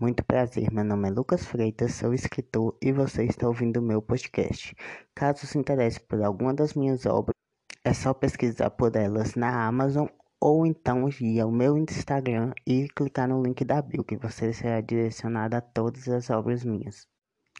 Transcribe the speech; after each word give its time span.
Muito 0.00 0.24
prazer, 0.24 0.72
meu 0.72 0.82
nome 0.82 1.08
é 1.08 1.12
Lucas 1.12 1.46
Freitas, 1.46 1.94
sou 1.94 2.12
escritor 2.12 2.76
e 2.82 2.90
você 2.90 3.22
está 3.26 3.46
ouvindo 3.46 3.76
o 3.76 3.82
meu 3.82 4.02
podcast. 4.02 4.74
Caso 5.14 5.46
se 5.46 5.56
interesse 5.56 6.00
por 6.00 6.20
alguma 6.20 6.52
das 6.52 6.74
minhas 6.74 7.06
obras, 7.06 7.36
é 7.84 7.94
só 7.94 8.12
pesquisar 8.12 8.70
por 8.70 8.96
elas 8.96 9.36
na 9.36 9.68
Amazon 9.68 10.08
ou 10.40 10.66
então 10.66 11.08
ir 11.08 11.38
ao 11.38 11.52
meu 11.52 11.78
Instagram 11.78 12.52
e 12.66 12.88
clicar 12.88 13.28
no 13.28 13.40
link 13.40 13.64
da 13.64 13.80
bio 13.80 14.02
que 14.02 14.16
você 14.16 14.52
será 14.52 14.80
direcionado 14.80 15.54
a 15.54 15.60
todas 15.60 16.08
as 16.08 16.28
obras 16.28 16.64
minhas. 16.64 17.06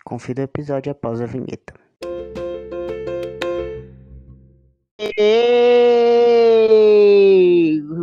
Confira 0.04 0.40
o 0.40 0.44
episódio 0.44 0.90
após 0.90 1.20
a 1.20 1.26
vinheta. 1.26 1.72
Ei, 4.98 5.14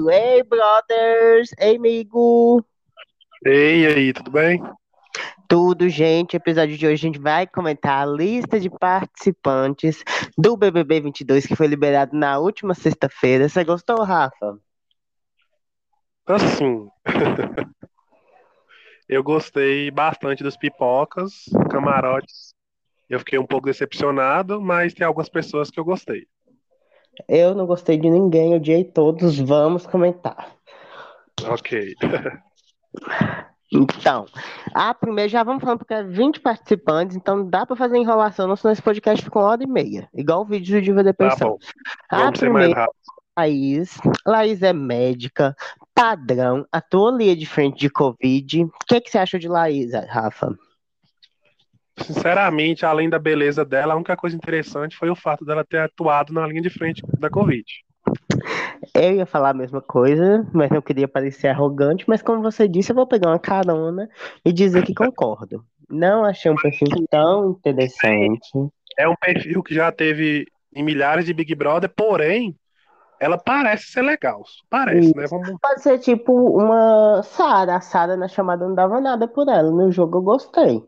ei, 0.09 0.43
brothers, 0.43 1.51
amigo. 1.59 2.65
Ei, 3.43 3.81
e 3.81 3.87
aí, 3.87 4.13
tudo 4.13 4.29
bem? 4.29 4.61
Tudo, 5.47 5.89
gente. 5.89 6.35
Episódio 6.35 6.77
de 6.77 6.85
hoje 6.85 6.93
a 6.93 7.07
gente 7.07 7.19
vai 7.19 7.47
comentar 7.47 8.03
a 8.03 8.05
lista 8.05 8.59
de 8.59 8.69
participantes 8.69 10.03
do 10.37 10.55
BBB 10.55 11.01
22 11.01 11.47
que 11.47 11.55
foi 11.55 11.65
liberado 11.65 12.15
na 12.15 12.37
última 12.37 12.75
sexta-feira. 12.75 13.49
Você 13.49 13.63
gostou, 13.63 14.03
Rafa? 14.03 14.59
Assim, 16.27 16.87
eu 19.09 19.23
gostei 19.23 19.89
bastante 19.89 20.43
dos 20.43 20.55
pipocas, 20.55 21.45
camarotes. 21.71 22.53
Eu 23.09 23.17
fiquei 23.17 23.39
um 23.39 23.45
pouco 23.47 23.65
decepcionado, 23.65 24.61
mas 24.61 24.93
tem 24.93 25.05
algumas 25.05 25.29
pessoas 25.29 25.71
que 25.71 25.79
eu 25.79 25.83
gostei. 25.83 26.27
Eu 27.27 27.55
não 27.55 27.65
gostei 27.65 27.97
de 27.97 28.07
ninguém, 28.07 28.53
odiei 28.53 28.83
todos. 28.83 29.39
Vamos 29.39 29.87
comentar. 29.87 30.55
Ok. 31.43 31.95
Então, 33.73 34.25
a 34.73 34.93
primeira, 34.93 35.29
já 35.29 35.43
vamos 35.43 35.63
falando 35.63 35.79
porque 35.79 35.93
é 35.93 36.03
20 36.03 36.41
participantes, 36.41 37.15
então 37.15 37.47
dá 37.49 37.65
para 37.65 37.75
fazer 37.75 37.97
enrolação, 37.97 38.45
não, 38.45 38.55
senão 38.57 38.73
esse 38.73 38.81
podcast 38.81 39.23
fica 39.23 39.39
uma 39.39 39.47
hora 39.47 39.63
e 39.63 39.67
meia, 39.67 40.09
igual 40.13 40.41
o 40.41 40.45
vídeo 40.45 40.75
do 40.75 40.81
Diva 40.81 40.97
Tá 40.97 41.03
Depressão. 41.03 41.57
A 42.09 42.17
Vamos 42.17 42.29
mais 42.31 42.39
primeira. 42.39 42.87
Laís. 43.37 43.97
Laís 44.27 44.61
é 44.61 44.73
médica, 44.73 45.55
padrão, 45.95 46.65
atua 46.69 47.13
ali 47.13 47.33
de 47.33 47.45
frente 47.45 47.79
de 47.79 47.89
Covid. 47.89 48.65
O 48.65 48.71
que, 48.85 48.99
que 48.99 49.09
você 49.09 49.17
achou 49.17 49.39
de 49.39 49.47
Laís, 49.47 49.93
Rafa? 50.09 50.53
Sinceramente, 51.97 52.85
além 52.85 53.09
da 53.09 53.19
beleza 53.19 53.63
dela, 53.63 53.93
a 53.93 53.95
única 53.95 54.17
coisa 54.17 54.35
interessante 54.35 54.97
foi 54.97 55.09
o 55.09 55.15
fato 55.15 55.45
dela 55.45 55.63
ter 55.63 55.79
atuado 55.79 56.33
na 56.33 56.45
linha 56.45 56.61
de 56.61 56.69
frente 56.69 57.01
da 57.19 57.29
Covid. 57.29 57.63
Eu 58.93 59.15
ia 59.15 59.25
falar 59.25 59.49
a 59.49 59.53
mesma 59.53 59.81
coisa, 59.81 60.47
mas 60.53 60.69
não 60.69 60.81
queria 60.81 61.07
parecer 61.07 61.47
arrogante, 61.47 62.05
mas 62.07 62.21
como 62.21 62.41
você 62.41 62.67
disse, 62.67 62.91
eu 62.91 62.95
vou 62.95 63.07
pegar 63.07 63.29
uma 63.29 63.39
carona 63.39 64.09
e 64.43 64.51
dizer 64.51 64.83
que 64.83 64.93
concordo. 64.93 65.63
Não 65.89 66.23
achei 66.23 66.51
um 66.51 66.55
perfil 66.55 66.87
tão 67.09 67.51
interessante. 67.51 68.49
É 68.97 69.07
um 69.07 69.15
perfil 69.15 69.61
que 69.61 69.73
já 69.73 69.91
teve 69.91 70.45
em 70.73 70.83
milhares 70.83 71.25
de 71.25 71.33
Big 71.33 71.53
Brother, 71.53 71.91
porém, 71.95 72.55
ela 73.19 73.37
parece 73.37 73.91
ser 73.91 74.01
legal. 74.01 74.43
Parece, 74.69 75.15
né? 75.15 75.25
Vamos... 75.29 75.53
Pode 75.61 75.81
ser 75.81 75.99
tipo 75.99 76.33
uma 76.57 77.21
Sara. 77.23 77.75
A 77.75 77.81
Sara 77.81 78.17
na 78.17 78.27
chamada 78.27 78.67
não 78.67 78.73
dava 78.73 78.99
nada 78.99 79.27
por 79.27 79.47
ela. 79.47 79.69
No 79.69 79.91
jogo 79.91 80.17
eu 80.17 80.21
gostei. 80.21 80.83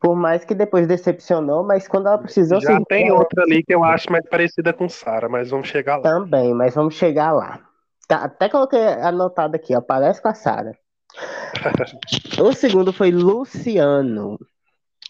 Por 0.00 0.16
mais 0.16 0.44
que 0.44 0.54
depois 0.54 0.86
decepcionou, 0.86 1.62
mas 1.62 1.86
quando 1.86 2.06
ela 2.08 2.18
precisou 2.18 2.60
Já 2.60 2.80
tem 2.88 3.10
outra 3.12 3.42
ali 3.42 3.62
que 3.62 3.74
eu 3.74 3.84
acho 3.84 4.10
mais 4.10 4.26
parecida 4.26 4.72
com 4.72 4.88
Sara, 4.88 5.28
mas 5.28 5.50
vamos 5.50 5.68
chegar 5.68 5.96
lá. 5.96 6.02
também, 6.02 6.54
mas 6.54 6.74
vamos 6.74 6.94
chegar 6.94 7.32
lá. 7.32 7.60
Tá, 8.08 8.24
até 8.24 8.48
coloquei 8.48 8.80
anotado 8.80 9.54
aqui, 9.54 9.76
ó, 9.76 9.80
parece 9.80 10.20
com 10.20 10.28
a 10.28 10.34
Sara. 10.34 10.72
O 12.40 12.52
segundo 12.52 12.92
foi 12.92 13.10
Luciano. 13.10 14.38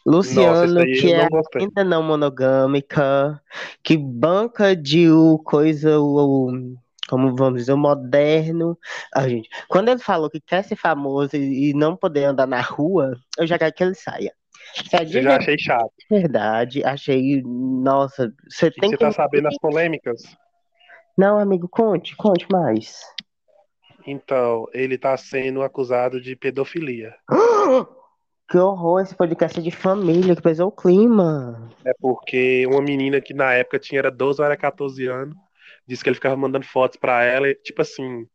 Luciano, 0.04 0.74
Nossa, 0.74 0.86
que 0.86 1.12
é 1.12 1.28
não 1.28 1.42
ainda 1.58 1.84
não 1.84 2.02
monogâmica, 2.02 3.40
que 3.82 3.96
banca 3.96 4.74
de 4.74 5.10
o 5.10 5.38
coisa, 5.38 6.00
o, 6.00 6.74
como 7.08 7.36
vamos 7.36 7.60
dizer, 7.60 7.72
o 7.72 7.78
moderno. 7.78 8.78
Ah, 9.14 9.28
gente, 9.28 9.48
quando 9.68 9.90
ele 9.90 10.00
falou 10.00 10.30
que 10.30 10.40
quer 10.40 10.64
ser 10.64 10.76
famoso 10.76 11.36
e 11.36 11.74
não 11.74 11.96
poder 11.96 12.24
andar 12.24 12.46
na 12.46 12.60
rua, 12.60 13.14
eu 13.38 13.46
já 13.46 13.58
quero 13.58 13.74
que 13.74 13.84
ele 13.84 13.94
saia. 13.94 14.32
Eu 14.92 15.22
já 15.22 15.36
achei 15.36 15.58
chato. 15.58 15.92
verdade, 16.10 16.84
achei, 16.84 17.42
nossa, 17.44 18.32
você 18.48 18.70
tem 18.70 18.90
você 18.90 18.96
que. 18.96 19.04
tá 19.04 19.12
sabendo 19.12 19.48
as 19.48 19.58
polêmicas? 19.58 20.22
Não, 21.16 21.38
amigo, 21.38 21.68
conte, 21.68 22.16
conte 22.16 22.46
mais. 22.50 23.00
Então, 24.06 24.66
ele 24.72 24.96
tá 24.96 25.16
sendo 25.16 25.62
acusado 25.62 26.20
de 26.20 26.34
pedofilia. 26.36 27.14
Que 28.50 28.58
horror, 28.58 29.00
esse 29.00 29.14
podcast 29.14 29.60
é 29.60 29.62
de 29.62 29.70
família, 29.70 30.34
que 30.34 30.42
pesou 30.42 30.70
o 30.70 30.72
clima. 30.72 31.70
É 31.84 31.92
porque 32.00 32.66
uma 32.66 32.82
menina 32.82 33.20
que 33.20 33.32
na 33.32 33.52
época 33.54 33.78
tinha 33.78 34.00
era 34.00 34.10
12 34.10 34.40
ou 34.40 34.44
era 34.44 34.56
14 34.56 35.06
anos, 35.06 35.36
disse 35.86 36.02
que 36.02 36.08
ele 36.08 36.16
ficava 36.16 36.36
mandando 36.36 36.66
fotos 36.66 36.98
pra 36.98 37.22
ela, 37.22 37.54
tipo 37.54 37.80
assim, 37.80 38.26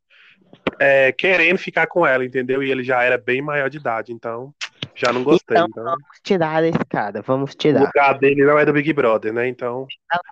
é, 0.79 1.11
querendo 1.11 1.57
ficar 1.57 1.87
com 1.87 2.07
ela, 2.07 2.23
entendeu? 2.23 2.63
E 2.63 2.71
ele 2.71 2.81
já 2.81 3.03
era 3.03 3.17
bem 3.17 3.41
maior 3.41 3.69
de 3.69 3.77
idade, 3.77 4.13
então 4.13 4.53
já 4.95 5.11
não 5.13 5.23
gostei. 5.23 5.57
Então, 5.57 5.67
Então, 5.69 5.83
Vamos 5.83 6.05
tirar 6.23 6.63
esse 6.63 6.85
cara, 6.89 7.21
vamos 7.21 7.51
o 7.51 7.57
tirar. 7.57 7.81
lugar 7.81 8.17
dele 8.17 8.45
não 8.45 8.57
é 8.57 8.65
do 8.65 8.73
Big 8.73 8.91
Brother, 8.93 9.33
né? 9.33 9.47
Então, 9.47 9.85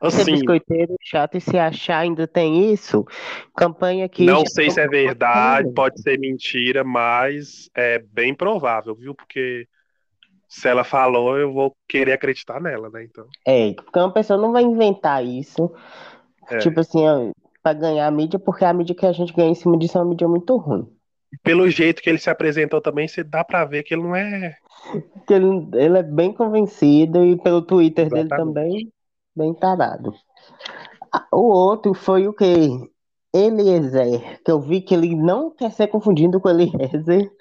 Ser 0.09 0.21
assim, 0.21 0.31
biscoiteiro 0.33 0.95
chato 1.01 1.35
e 1.37 1.41
se 1.41 1.57
achar 1.57 1.99
ainda 1.99 2.25
tem 2.27 2.71
isso. 2.71 3.05
Campanha 3.55 4.05
aqui. 4.05 4.25
não 4.25 4.45
sei 4.45 4.71
se 4.71 4.79
é 4.79 4.87
verdade, 4.87 5.71
pode 5.73 6.01
ser 6.01 6.17
mentira, 6.17 6.83
mas 6.83 7.69
é 7.75 7.99
bem 7.99 8.33
provável, 8.33 8.95
viu? 8.95 9.13
Porque 9.13 9.67
se 10.47 10.67
ela 10.67 10.83
falou, 10.83 11.37
eu 11.37 11.51
vou 11.51 11.75
querer 11.87 12.13
acreditar 12.13 12.61
nela, 12.61 12.89
né? 12.89 13.03
Então, 13.03 13.25
É, 13.45 13.73
porque 13.73 13.99
uma 13.99 14.13
pessoa 14.13 14.39
não 14.39 14.51
vai 14.51 14.63
inventar 14.63 15.25
isso, 15.25 15.71
É. 16.49 16.57
tipo 16.59 16.79
assim, 16.79 17.05
ó, 17.07 17.31
pra 17.63 17.73
ganhar 17.73 18.05
a 18.07 18.11
mídia, 18.11 18.37
porque 18.37 18.63
a 18.65 18.73
mídia 18.73 18.93
que 18.93 19.05
a 19.05 19.11
gente 19.11 19.33
ganha 19.33 19.49
em 19.49 19.55
cima 19.55 19.77
disso 19.77 19.97
é 19.97 20.01
uma 20.01 20.09
mídia 20.09 20.27
muito 20.27 20.55
ruim. 20.57 20.87
Pelo 21.41 21.69
jeito 21.69 22.01
que 22.01 22.09
ele 22.09 22.19
se 22.19 22.29
apresentou 22.29 22.81
também, 22.81 23.07
você 23.07 23.23
dá 23.23 23.43
pra 23.43 23.65
ver 23.65 23.83
que 23.83 23.93
ele 23.93 24.03
não 24.03 24.15
é 24.15 24.55
Porque 25.13 25.33
ele, 25.33 25.67
ele 25.75 25.97
é 25.99 26.03
bem 26.03 26.33
convencido 26.33 27.25
e 27.25 27.37
pelo 27.41 27.61
Twitter 27.61 28.09
dele 28.09 28.29
Exatamente. 28.29 28.55
também, 28.55 28.93
bem 29.35 29.53
tarado. 29.53 30.13
Ah, 31.11 31.27
O 31.31 31.43
outro 31.49 31.93
foi 31.93 32.27
o 32.27 32.33
quê? 32.33 32.69
Eliezer, 33.35 34.41
que 34.43 34.51
eu 34.51 34.61
vi 34.61 34.79
que 34.81 34.93
ele 34.93 35.15
não 35.15 35.49
quer 35.49 35.71
ser 35.71 35.87
confundido 35.87 36.39
com 36.39 36.49
Eliezer, 36.49 37.31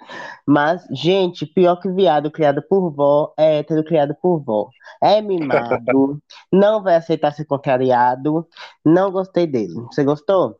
mas, 0.47 0.83
gente, 0.91 1.45
pior 1.45 1.77
que 1.77 1.89
viado 1.91 2.31
criado 2.31 2.63
por 2.67 2.91
vó, 2.91 3.33
é 3.37 3.59
hétero 3.59 3.83
criado 3.83 4.15
por 4.21 4.39
vó. 4.43 4.69
É 5.01 5.21
mimado, 5.21 6.19
não 6.51 6.81
vai 6.83 6.95
aceitar 6.95 7.31
ser 7.31 7.45
contrariado, 7.45 8.47
não 8.85 9.11
gostei 9.11 9.47
dele. 9.47 9.75
Você 9.91 10.03
gostou? 10.03 10.59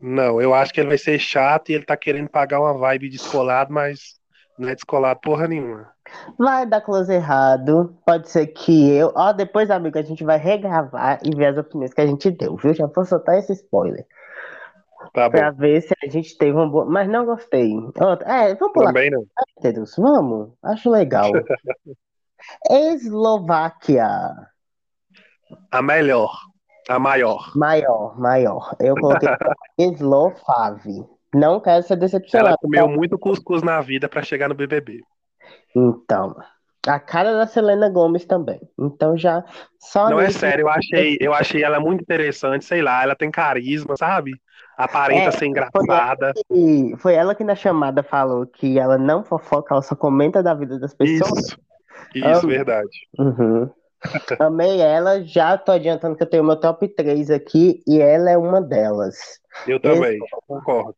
Não, 0.00 0.40
eu 0.40 0.54
acho 0.54 0.72
que 0.72 0.80
ele 0.80 0.88
vai 0.88 0.98
ser 0.98 1.18
chato 1.18 1.70
e 1.70 1.74
ele 1.74 1.84
tá 1.84 1.96
querendo 1.96 2.28
pagar 2.28 2.60
uma 2.60 2.76
vibe 2.76 3.08
descolado, 3.08 3.72
mas 3.72 4.16
não 4.58 4.68
é 4.68 4.74
descolado 4.74 5.20
porra 5.20 5.48
nenhuma. 5.48 5.90
Vai 6.38 6.66
dar 6.66 6.80
close 6.80 7.12
errado, 7.12 7.96
pode 8.06 8.28
ser 8.30 8.46
que 8.48 8.90
eu. 8.92 9.12
Ó, 9.16 9.32
depois, 9.32 9.70
amigo, 9.70 9.98
a 9.98 10.02
gente 10.02 10.22
vai 10.22 10.38
regravar 10.38 11.18
e 11.24 11.34
ver 11.34 11.46
as 11.46 11.58
opiniões 11.58 11.92
que 11.92 12.00
a 12.00 12.06
gente 12.06 12.30
deu, 12.30 12.56
viu? 12.56 12.74
Já 12.74 12.86
vou 12.86 13.04
soltar 13.04 13.38
esse 13.38 13.52
spoiler. 13.54 14.06
Tá 15.12 15.30
Pra 15.30 15.50
bom. 15.50 15.58
ver 15.58 15.82
se 15.82 15.94
a 16.02 16.08
gente 16.08 16.36
teve 16.38 16.52
uma 16.52 16.68
boa. 16.68 16.84
Mas 16.86 17.08
não 17.08 17.24
gostei. 17.24 17.72
É, 18.24 18.54
vamos 18.54 18.72
pular 18.72 18.86
Também 18.88 19.10
não. 19.10 19.24
héteros, 19.58 19.94
vamos? 19.96 20.52
Acho 20.62 20.90
legal. 20.90 21.30
Eslováquia. 22.70 24.08
A 25.70 25.82
melhor. 25.82 26.30
A 26.88 26.98
maior. 26.98 27.52
Maior, 27.56 28.18
maior. 28.18 28.76
Eu 28.80 28.94
coloquei 28.94 29.28
Eslovave. 29.78 31.04
Não 31.34 31.60
quero 31.60 31.82
ser 31.82 31.94
Ela 31.94 32.00
decepcionado. 32.00 32.56
comeu 32.62 32.88
muito 32.88 33.18
cuscuz 33.18 33.62
na 33.62 33.80
vida 33.80 34.08
pra 34.08 34.22
chegar 34.22 34.48
no 34.48 34.54
BBB. 34.54 35.00
Então. 35.74 36.34
A 36.86 37.00
cara 37.00 37.32
da 37.32 37.46
Selena 37.48 37.88
Gomes 37.90 38.24
também. 38.24 38.60
Então 38.78 39.16
já. 39.18 39.44
Só 39.80 40.08
Não 40.08 40.20
é 40.20 40.30
sério, 40.30 40.62
eu 40.62 40.68
achei, 40.68 41.16
eu 41.20 41.34
achei 41.34 41.64
ela 41.64 41.80
muito 41.80 42.00
interessante, 42.00 42.64
sei 42.64 42.80
lá, 42.80 43.02
ela 43.02 43.16
tem 43.16 43.28
carisma, 43.28 43.96
sabe? 43.96 44.30
Aparenta 44.78 45.28
É, 45.28 45.30
ser 45.32 45.46
engraçada. 45.46 46.32
E 46.52 46.94
foi 46.98 47.14
ela 47.14 47.34
que 47.34 47.42
na 47.42 47.56
chamada 47.56 48.04
falou 48.04 48.46
que 48.46 48.78
ela 48.78 48.96
não 48.96 49.24
fofoca, 49.24 49.74
ela 49.74 49.82
só 49.82 49.96
comenta 49.96 50.42
da 50.44 50.54
vida 50.54 50.78
das 50.78 50.94
pessoas. 50.94 51.38
Isso. 51.40 51.58
Isso, 52.14 52.28
Amo. 52.28 52.48
verdade. 52.48 52.88
Uhum. 53.18 53.68
Amei 54.40 54.80
ela, 54.80 55.22
já 55.22 55.56
tô 55.56 55.72
adiantando 55.72 56.16
que 56.16 56.22
eu 56.22 56.30
tenho 56.30 56.44
meu 56.44 56.56
top 56.56 56.88
3 56.88 57.30
aqui 57.30 57.82
e 57.86 58.00
ela 58.00 58.30
é 58.30 58.38
uma 58.38 58.60
delas. 58.60 59.16
Eu 59.66 59.80
também, 59.80 60.18
concordo. 60.46 60.94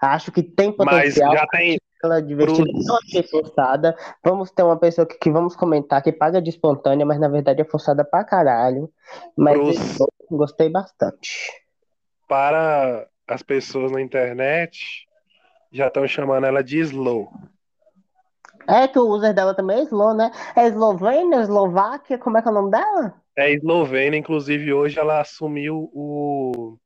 Acho 0.00 0.32
que 0.32 0.42
tem 0.42 0.74
Mas 0.78 1.14
potencial. 1.14 1.32
já 1.32 1.46
tem. 1.48 1.78
Ela 2.02 2.18
é 2.18 2.22
divertida, 2.22 2.70
não 2.72 2.96
achei 2.96 3.24
forçada. 3.24 3.96
Vamos 4.24 4.52
ter 4.52 4.62
uma 4.62 4.78
pessoa 4.78 5.04
que, 5.04 5.18
que 5.18 5.30
vamos 5.30 5.56
comentar 5.56 6.00
que 6.00 6.12
paga 6.12 6.40
de 6.40 6.48
espontânea, 6.48 7.04
mas 7.04 7.18
na 7.18 7.28
verdade 7.28 7.60
é 7.60 7.64
forçada 7.64 8.04
pra 8.04 8.22
caralho. 8.22 8.88
Mas 9.36 9.98
eu 9.98 10.06
gostei 10.30 10.68
bastante. 10.68 11.52
Para 12.28 13.08
as 13.26 13.42
pessoas 13.42 13.90
na 13.90 14.00
internet, 14.00 15.08
já 15.72 15.88
estão 15.88 16.06
chamando 16.06 16.46
ela 16.46 16.62
de 16.62 16.78
Slow. 16.78 17.32
É 18.68 18.86
que 18.86 18.98
o 18.98 19.08
user 19.08 19.32
dela 19.32 19.54
também 19.54 19.78
é 19.78 19.82
Slo, 19.84 20.12
né? 20.12 20.30
É 20.54 20.66
Eslovênia, 20.66 21.40
Eslováquia, 21.40 22.18
como 22.18 22.36
é 22.36 22.42
que 22.42 22.48
é 22.48 22.50
o 22.50 22.54
nome 22.54 22.70
dela? 22.70 23.14
É 23.38 23.52
eslovênia, 23.52 24.18
inclusive 24.18 24.72
hoje 24.72 24.98
ela 24.98 25.20
assumiu 25.20 25.88
o, 25.94 26.76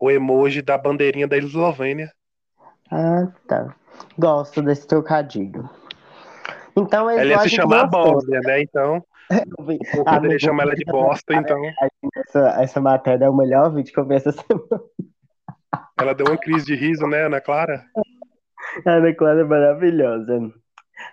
o 0.00 0.10
emoji 0.10 0.60
da 0.60 0.76
bandeirinha 0.76 1.28
da 1.28 1.38
Eslovênia. 1.38 2.10
Ah, 2.90 3.28
tá. 3.46 3.74
Gosto 4.18 4.60
desse 4.60 4.84
trocadilho. 4.86 5.70
Então, 6.76 7.08
Ela 7.08 7.24
ia 7.24 7.38
se 7.38 7.50
chamar 7.50 7.86
Bósnia, 7.86 8.40
né? 8.40 8.62
Então, 8.62 9.02
eu 9.94 10.04
poderia 10.04 10.38
chamar 10.40 10.64
ela 10.64 10.74
de 10.74 10.84
bosta, 10.90 11.34
então. 11.34 11.58
Essa, 12.16 12.62
essa 12.62 12.80
matéria 12.80 13.26
é 13.26 13.30
o 13.30 13.36
melhor 13.36 13.72
vídeo 13.72 13.92
que 13.92 14.00
eu 14.00 14.06
vi 14.06 14.16
essa 14.16 14.32
semana. 14.32 14.82
Ela 15.98 16.14
deu 16.14 16.26
uma 16.26 16.36
crise 16.36 16.66
de 16.66 16.74
riso, 16.74 17.06
né, 17.06 17.26
Ana 17.26 17.40
Clara? 17.40 17.84
Ana 18.84 19.14
Clara 19.14 19.40
é 19.40 19.44
maravilhosa. 19.44 20.52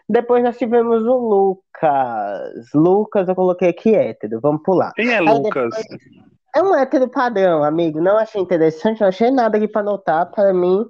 Depois 0.07 0.43
nós 0.43 0.57
tivemos 0.57 1.03
o 1.03 1.17
Lucas. 1.17 2.65
Lucas, 2.73 3.27
eu 3.27 3.35
coloquei 3.35 3.69
aqui 3.69 3.95
hétero. 3.95 4.39
Vamos 4.41 4.61
pular. 4.63 4.93
Quem 4.93 5.13
é 5.13 5.19
Lucas? 5.19 5.71
Depois... 5.75 6.29
É 6.55 6.63
um 6.63 6.75
hétero 6.75 7.07
padrão, 7.07 7.63
amigo. 7.63 8.01
Não 8.01 8.17
achei 8.17 8.41
interessante, 8.41 9.01
não 9.01 9.07
achei 9.07 9.29
nada 9.29 9.57
aqui 9.57 9.67
pra 9.67 9.81
anotar 9.81 10.31
para 10.31 10.53
mim 10.53 10.83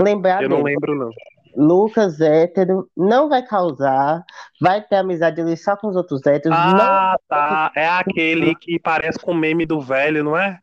lembrar. 0.00 0.42
Eu 0.42 0.48
dele. 0.48 0.60
não 0.60 0.64
lembro, 0.64 0.94
não. 0.94 1.10
Lucas 1.54 2.18
hétero 2.18 2.88
não 2.96 3.28
vai 3.28 3.42
causar, 3.44 4.24
vai 4.58 4.80
ter 4.80 4.96
amizade 4.96 5.40
ali 5.40 5.54
só 5.56 5.76
com 5.76 5.88
os 5.88 5.96
outros 5.96 6.24
héteros. 6.24 6.56
Ah, 6.58 7.16
não... 7.20 7.28
tá. 7.28 7.72
É 7.76 7.86
aquele 7.88 8.54
que 8.54 8.78
parece 8.78 9.18
com 9.18 9.32
o 9.32 9.36
meme 9.36 9.66
do 9.66 9.80
velho, 9.80 10.24
não 10.24 10.36
é? 10.36 10.58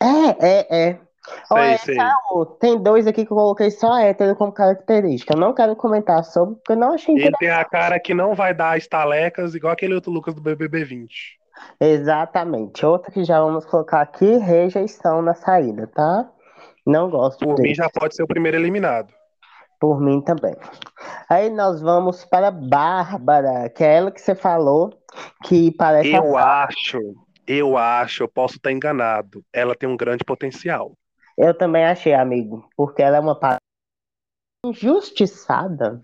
É, 0.00 0.48
é, 0.48 0.88
é. 0.88 1.00
Sei, 1.26 1.56
Olha, 1.56 1.78
sei. 1.78 1.96
Tem 2.58 2.82
dois 2.82 3.06
aqui 3.06 3.26
que 3.26 3.32
eu 3.32 3.36
coloquei 3.36 3.70
só 3.70 3.98
hétero 3.98 4.34
como 4.36 4.52
característica. 4.52 5.34
Eu 5.34 5.40
não 5.40 5.52
quero 5.52 5.76
comentar 5.76 6.24
sobre, 6.24 6.56
porque 6.56 6.72
eu 6.72 6.76
não 6.76 6.94
achei 6.94 7.14
Ele 7.14 7.32
tem 7.38 7.50
a 7.50 7.64
cara 7.64 8.00
que 8.00 8.14
não 8.14 8.34
vai 8.34 8.54
dar 8.54 8.78
estalecas, 8.78 9.54
igual 9.54 9.72
aquele 9.72 9.94
outro 9.94 10.10
Lucas 10.10 10.34
do 10.34 10.40
BBB 10.40 10.84
20. 10.84 11.38
Exatamente. 11.78 12.84
Outra 12.86 13.12
que 13.12 13.24
já 13.24 13.40
vamos 13.40 13.66
colocar 13.66 14.00
aqui, 14.00 14.38
rejeição 14.38 15.20
na 15.20 15.34
saída, 15.34 15.86
tá? 15.86 16.28
Não 16.86 17.10
gosto 17.10 17.44
Por 17.44 17.56
desse. 17.56 17.68
mim 17.68 17.74
já 17.74 17.88
pode 17.90 18.14
ser 18.14 18.22
o 18.22 18.26
primeiro 18.26 18.56
eliminado. 18.56 19.12
Por 19.78 20.00
mim 20.00 20.20
também. 20.20 20.54
Aí 21.28 21.48
nós 21.48 21.80
vamos 21.80 22.24
para 22.24 22.50
Bárbara, 22.50 23.68
que 23.70 23.82
é 23.84 23.96
ela 23.96 24.10
que 24.10 24.20
você 24.20 24.34
falou, 24.34 24.90
que 25.44 25.70
parece. 25.72 26.12
Eu 26.12 26.36
acho, 26.36 26.98
eu 27.46 27.76
acho, 27.76 28.22
eu 28.22 28.28
posso 28.28 28.56
estar 28.56 28.70
enganado. 28.72 29.42
Ela 29.52 29.74
tem 29.74 29.88
um 29.88 29.96
grande 29.96 30.24
potencial. 30.24 30.92
Eu 31.40 31.56
também 31.56 31.86
achei, 31.86 32.12
amigo, 32.12 32.68
porque 32.76 33.02
ela 33.02 33.16
é 33.16 33.20
uma 33.20 33.34
injustiçada. 34.66 36.02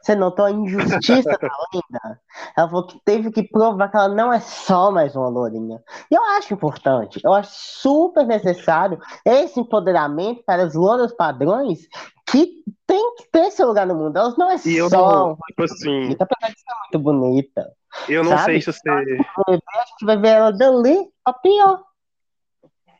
Você 0.00 0.16
notou 0.16 0.44
a 0.44 0.50
injustiça 0.50 1.38
da 1.38 1.48
linda? 1.72 2.20
Ela 2.56 2.68
falou 2.68 2.86
que 2.88 3.00
teve 3.04 3.30
que 3.30 3.44
provar 3.44 3.88
que 3.88 3.96
ela 3.96 4.08
não 4.08 4.32
é 4.32 4.40
só 4.40 4.90
mais 4.90 5.14
uma 5.14 5.28
lourinha. 5.28 5.80
E 6.10 6.14
eu 6.16 6.22
acho 6.36 6.52
importante, 6.52 7.20
eu 7.24 7.32
acho 7.32 7.52
super 7.54 8.26
necessário 8.26 8.98
esse 9.24 9.60
empoderamento 9.60 10.42
para 10.44 10.64
as 10.64 10.74
louras 10.74 11.12
padrões 11.14 11.86
que 12.26 12.64
tem 12.84 13.14
que 13.14 13.30
ter 13.30 13.52
seu 13.52 13.68
lugar 13.68 13.86
no 13.86 13.94
mundo. 13.94 14.16
Elas 14.16 14.36
não 14.36 14.50
é 14.50 14.56
e 14.64 14.76
eu 14.76 14.90
só 14.90 15.26
não, 15.26 15.36
tipo 15.46 15.62
assim, 15.62 16.02
bonita, 16.02 16.24
apesar 16.24 16.52
de 16.52 16.58
ser 16.58 16.74
muito 16.80 16.98
bonita. 16.98 17.72
Eu 18.08 18.24
não 18.24 18.32
sabe? 18.32 18.44
sei 18.44 18.60
se 18.60 18.72
você. 18.72 18.90
A 18.90 19.84
gente 19.86 20.04
vai 20.04 20.16
ver 20.16 20.28
ela 20.28 20.50
dali, 20.50 21.08
a 21.24 21.32
pior. 21.32 21.91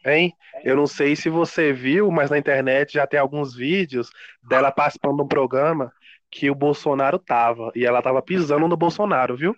Hein? 0.05 0.35
Eu 0.65 0.77
não 0.77 0.87
sei 0.87 1.15
se 1.15 1.29
você 1.29 1.73
viu, 1.73 2.11
mas 2.11 2.31
na 2.31 2.39
internet 2.39 2.95
já 2.95 3.07
tem 3.07 3.21
alguns 3.21 3.55
vídeos 3.55 4.11
dela 4.43 4.71
participando 4.71 5.17
de 5.17 5.23
um 5.23 5.29
programa 5.29 5.93
que 6.31 6.51
o 6.51 6.55
Bolsonaro 6.55 7.19
tava. 7.19 7.71
E 7.75 7.85
ela 7.85 8.03
tava 8.03 8.23
pisando 8.23 8.67
no 8.67 8.77
Bolsonaro, 8.77 9.37
viu? 9.37 9.55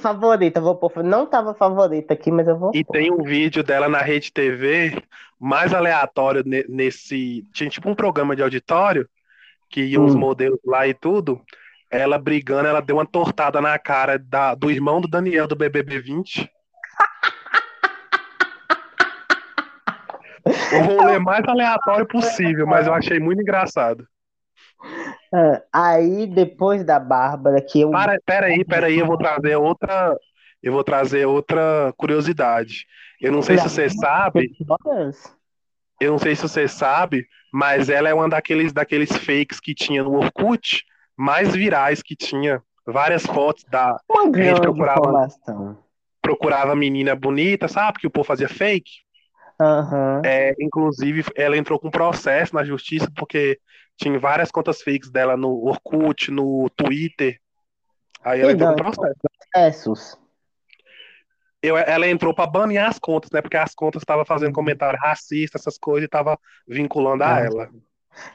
Favorita, 0.00 0.60
vou 0.60 0.74
pôr. 0.74 1.02
Não 1.02 1.24
tava 1.24 1.54
favorita 1.54 2.12
aqui, 2.12 2.30
mas 2.30 2.48
eu 2.48 2.58
vou. 2.58 2.72
E 2.74 2.84
tem 2.84 3.12
um 3.12 3.22
vídeo 3.22 3.62
dela 3.62 3.88
na 3.88 4.00
Rede 4.00 4.32
TV 4.32 5.00
mais 5.38 5.72
aleatório 5.72 6.42
nesse. 6.68 7.46
Tinha 7.52 7.70
tipo 7.70 7.88
um 7.88 7.94
programa 7.94 8.34
de 8.34 8.42
auditório 8.42 9.08
que 9.70 9.82
iam 9.82 10.02
hum. 10.02 10.06
os 10.06 10.14
modelos 10.14 10.58
lá 10.66 10.86
e 10.86 10.92
tudo. 10.92 11.40
Ela 11.90 12.18
brigando, 12.18 12.68
ela 12.68 12.80
deu 12.80 12.96
uma 12.96 13.06
tortada 13.06 13.60
na 13.60 13.78
cara 13.78 14.18
da, 14.18 14.54
do 14.54 14.70
irmão 14.70 15.00
do 15.00 15.08
Daniel 15.08 15.46
do 15.46 15.54
BBB 15.54 16.00
20. 16.00 16.50
O 20.44 20.82
rolê 20.84 21.18
mais 21.18 21.44
aleatório 21.46 22.06
possível, 22.06 22.66
mas 22.66 22.86
eu 22.86 22.94
achei 22.94 23.18
muito 23.18 23.42
engraçado. 23.42 24.06
Ah, 25.32 25.62
aí, 25.72 26.26
depois 26.26 26.84
da 26.84 26.98
Bárbara, 26.98 27.60
que 27.60 27.80
eu. 27.80 27.90
Para, 27.90 28.18
peraí, 28.24 28.64
peraí, 28.64 28.98
eu 28.98 29.06
vou 29.06 29.16
trazer 29.16 29.56
outra. 29.56 30.16
Eu 30.62 30.72
vou 30.72 30.84
trazer 30.84 31.26
outra 31.26 31.92
curiosidade. 31.96 32.86
Eu 33.20 33.32
não 33.32 33.42
sei 33.42 33.58
se 33.58 33.68
você 33.68 33.88
sabe. 33.88 34.50
Eu 36.00 36.12
não 36.12 36.18
sei 36.18 36.34
se 36.34 36.42
você 36.42 36.66
sabe, 36.66 37.26
mas 37.52 37.88
ela 37.88 38.08
é 38.08 38.14
uma 38.14 38.28
daqueles, 38.28 38.72
daqueles 38.72 39.10
fakes 39.16 39.60
que 39.60 39.74
tinha 39.74 40.02
no 40.02 40.14
Orkut, 40.14 40.84
mais 41.16 41.54
virais 41.54 42.02
que 42.02 42.16
tinha. 42.16 42.62
Várias 42.84 43.24
fotos 43.24 43.64
da. 43.70 43.96
Uma 44.08 44.24
gente 44.24 44.60
procurava, 44.60 45.00
informação. 45.00 45.78
procurava 46.20 46.74
menina 46.74 47.14
bonita, 47.14 47.68
sabe? 47.68 48.00
Que 48.00 48.06
o 48.08 48.10
povo 48.10 48.26
fazia 48.26 48.48
fake. 48.48 48.90
Uhum. 49.62 50.22
É, 50.24 50.54
inclusive, 50.58 51.24
ela 51.36 51.56
entrou 51.56 51.78
com 51.78 51.90
processo 51.90 52.54
na 52.54 52.64
justiça 52.64 53.08
porque 53.14 53.60
tinha 53.96 54.18
várias 54.18 54.50
contas 54.50 54.82
fakes 54.82 55.10
dela 55.10 55.36
no 55.36 55.64
Orkut, 55.64 56.30
no 56.30 56.68
Twitter. 56.70 57.38
Aí 58.24 58.40
ela 58.40 58.52
entrou 58.52 58.74
com 58.74 58.76
processo. 58.76 59.20
Processos. 59.52 60.18
Eu, 61.62 61.76
ela 61.76 62.08
entrou 62.08 62.34
para 62.34 62.50
banear 62.50 62.88
as 62.88 62.98
contas, 62.98 63.30
né? 63.30 63.40
Porque 63.40 63.56
as 63.56 63.72
contas 63.72 64.02
estavam 64.02 64.24
fazendo 64.24 64.52
comentário 64.52 64.98
racista, 65.00 65.58
essas 65.58 65.78
coisas, 65.78 66.06
e 66.06 66.10
tava 66.10 66.36
vinculando 66.66 67.22
a 67.22 67.38
ela. 67.38 67.70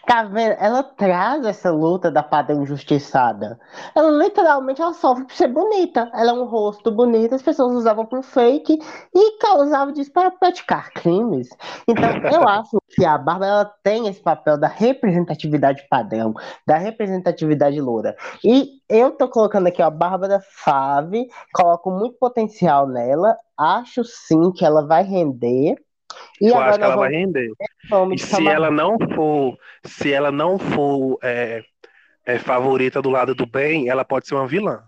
Tá 0.06 0.24
vendo? 0.24 0.56
Ela 0.59 0.83
traz 0.83 1.45
essa 1.45 1.71
luta 1.71 2.09
da 2.09 2.24
padrão 2.24 2.63
injustiçada. 2.63 3.59
Ela 3.94 4.12
literalmente 4.12 4.81
ela 4.81 4.94
sofre 4.94 5.25
por 5.25 5.33
ser 5.33 5.47
bonita. 5.47 6.09
Ela 6.13 6.31
é 6.31 6.33
um 6.33 6.45
rosto 6.45 6.91
bonito, 6.91 7.35
as 7.35 7.41
pessoas 7.41 7.74
usavam 7.74 8.06
por 8.06 8.24
fake 8.24 8.79
e 9.13 9.38
causavam 9.39 9.94
disso 9.94 10.12
para 10.12 10.31
praticar 10.31 10.91
crimes. 10.91 11.50
Então, 11.88 12.09
eu 12.31 12.45
acho 12.47 12.77
que 12.89 13.06
a 13.06 13.18
Bárbara 13.18 13.51
ela 13.51 13.74
tem 13.83 14.07
esse 14.07 14.21
papel 14.21 14.57
da 14.57 14.68
representatividade 14.68 15.85
padrão, 15.89 16.33
da 16.65 16.77
representatividade 16.77 17.80
loura. 17.80 18.15
E 18.44 18.81
eu 18.89 19.12
tô 19.12 19.27
colocando 19.27 19.68
aqui 19.68 19.81
ó, 19.81 19.88
a 19.88 19.91
Bárbara 19.91 20.42
Fave, 20.63 21.28
coloco 21.54 21.92
muito 21.92 22.18
potencial 22.18 22.87
nela. 22.87 23.35
Acho 23.57 24.04
sim 24.04 24.52
que 24.52 24.63
ela 24.63 24.85
vai 24.85 25.04
render. 25.04 25.75
E 26.42 26.47
eu 26.47 26.57
acho 26.57 26.78
que 26.78 26.85
ela 26.85 26.95
vai 26.95 27.09
render. 27.09 27.49
E 28.14 28.18
se 28.18 28.47
ela 28.47 28.69
não 28.71 28.97
for, 29.16 29.57
se 29.83 30.14
ela 30.14 30.31
não 30.31 30.57
for 30.57 31.18
é, 31.21 31.64
é, 32.26 32.40
favorita 32.40 33.02
do 33.02 33.09
lado 33.09 33.33
do 33.33 33.45
bem, 33.45 33.90
ela 33.90 34.06
pode 34.06 34.28
ser 34.28 34.35
uma 34.35 34.47
vilã. 34.47 34.86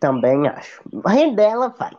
Também 0.00 0.48
acho. 0.48 0.82
Render 1.06 1.42
ela 1.42 1.68
vai. 1.68 1.92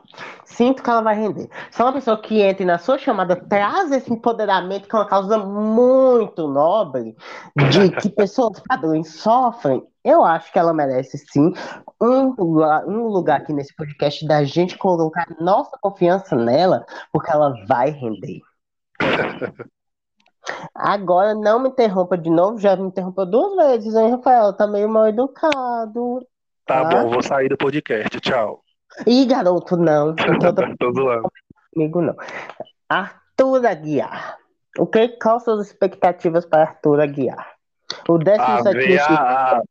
Sinto 0.43 0.81
que 0.81 0.89
ela 0.89 1.01
vai 1.01 1.15
render. 1.15 1.47
Se 1.69 1.81
é 1.81 1.85
uma 1.85 1.93
pessoa 1.93 2.19
que 2.19 2.41
entre 2.41 2.65
na 2.65 2.79
sua 2.79 2.97
chamada, 2.97 3.35
traz 3.35 3.91
esse 3.91 4.11
empoderamento, 4.11 4.87
que 4.87 4.95
é 4.95 4.99
uma 4.99 5.07
causa 5.07 5.37
muito 5.37 6.47
nobre, 6.47 7.15
de 7.55 7.89
que 8.01 8.09
pessoas 8.09 8.59
padrões 8.67 9.13
sofrem, 9.13 9.85
eu 10.03 10.23
acho 10.23 10.51
que 10.51 10.57
ela 10.57 10.73
merece 10.73 11.17
sim 11.17 11.53
um 12.01 12.33
lugar, 12.37 12.87
um 12.87 13.07
lugar 13.07 13.41
aqui 13.41 13.53
nesse 13.53 13.75
podcast 13.75 14.25
da 14.27 14.43
gente 14.43 14.77
colocar 14.77 15.27
nossa 15.39 15.77
confiança 15.79 16.35
nela, 16.35 16.85
porque 17.11 17.31
ela 17.31 17.53
vai 17.67 17.91
render. 17.91 18.41
Agora 20.73 21.33
não 21.33 21.59
me 21.59 21.69
interrompa 21.69 22.17
de 22.17 22.29
novo, 22.29 22.59
já 22.59 22.75
me 22.75 22.87
interrompeu 22.87 23.25
duas 23.25 23.55
vezes, 23.55 23.95
hein, 23.95 24.11
Rafael? 24.11 24.53
Tá 24.53 24.67
meio 24.67 24.87
mal 24.89 25.07
educado. 25.07 26.25
Tá, 26.65 26.83
tá 26.83 26.89
bom, 26.89 27.09
vou 27.09 27.21
sair 27.21 27.49
do 27.49 27.57
podcast. 27.57 28.19
Tchau. 28.19 28.61
Ih, 29.05 29.25
garoto, 29.25 29.77
não. 29.77 30.15
Então, 30.35 30.75
Tô 30.77 30.93
zoando. 30.93 31.29
Comigo 31.73 32.01
não. 32.01 32.15
Arthur 32.89 33.65
Aguiar. 33.65 34.37
O 34.77 34.85
que, 34.87 35.09
quais 35.09 35.43
são 35.43 35.59
as 35.59 35.67
expectativas 35.67 36.45
para 36.45 36.63
Arthur 36.63 37.01
Aguiar? 37.01 37.55
O 38.07 38.17
17 38.17 38.99
ah, 38.99 39.61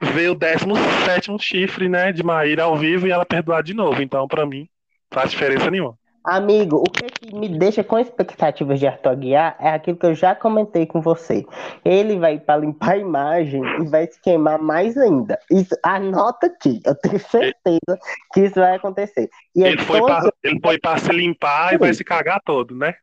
veio 0.00 0.32
o 0.32 0.34
17 0.34 1.38
chifre, 1.40 1.88
né, 1.88 2.12
de 2.12 2.22
Maíra 2.22 2.64
ao 2.64 2.76
vivo 2.76 3.06
e 3.06 3.10
ela 3.10 3.24
perdoar 3.24 3.62
de 3.62 3.74
novo. 3.74 4.02
Então, 4.02 4.28
para 4.28 4.46
mim, 4.46 4.68
faz 5.10 5.30
diferença 5.30 5.70
nenhuma. 5.70 5.96
Amigo, 6.30 6.76
o 6.76 6.82
que, 6.82 7.06
que, 7.06 7.34
me 7.34 7.48
deixa 7.48 7.82
com 7.82 7.98
expectativas 7.98 8.78
de 8.78 8.86
Arthur 8.86 9.12
Aguiar 9.12 9.56
é 9.58 9.70
aquilo 9.70 9.96
que 9.96 10.04
eu 10.04 10.14
já 10.14 10.34
comentei 10.34 10.84
com 10.84 11.00
você. 11.00 11.42
Ele 11.82 12.18
vai 12.18 12.38
para 12.38 12.60
limpar 12.60 12.90
a 12.90 12.98
imagem 12.98 13.62
e 13.80 13.88
vai 13.88 14.06
se 14.06 14.20
queimar 14.20 14.58
mais 14.58 14.94
ainda. 14.98 15.38
Isso, 15.50 15.74
anota 15.82 16.48
aqui, 16.48 16.82
eu 16.84 16.94
tenho 16.96 17.18
certeza 17.18 17.98
que 18.34 18.40
isso 18.40 18.56
vai 18.56 18.76
acontecer. 18.76 19.30
E 19.56 19.62
ele, 19.62 19.78
foi 19.78 20.02
pra, 20.02 20.30
ele 20.44 20.60
foi 20.60 20.78
para 20.78 20.98
se 20.98 21.10
limpar 21.10 21.70
Sim. 21.70 21.74
e 21.76 21.78
vai 21.78 21.94
se 21.94 22.04
cagar 22.04 22.42
todo, 22.44 22.74
né? 22.74 22.94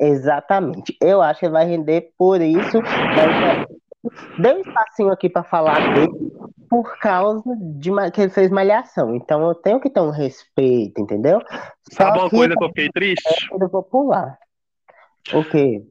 Exatamente. 0.00 0.96
Eu 1.02 1.20
acho 1.20 1.40
que 1.40 1.50
vai 1.50 1.66
render 1.66 2.12
por 2.16 2.40
isso. 2.40 2.80
Dê 4.38 4.54
um 4.54 4.60
espacinho 4.60 5.10
aqui 5.10 5.28
para 5.28 5.42
falar 5.42 5.92
dele. 5.92 6.32
Por 6.68 6.98
causa 6.98 7.42
de 7.56 7.90
que 8.12 8.20
ele 8.20 8.30
fez 8.30 8.50
malhação. 8.50 9.14
Então 9.14 9.46
eu 9.46 9.54
tenho 9.54 9.80
que 9.80 9.90
ter 9.90 10.00
um 10.00 10.10
respeito, 10.10 11.00
entendeu? 11.00 11.40
Sabe 11.90 12.18
uma 12.18 12.30
coisa 12.30 12.54
que 12.54 12.64
eu 12.64 12.68
fiquei 12.68 12.88
triste? 12.90 13.48
Eu 13.50 13.68
vou 13.68 13.82
pular. 13.82 14.38
O 15.32 15.44
quê? 15.44 15.84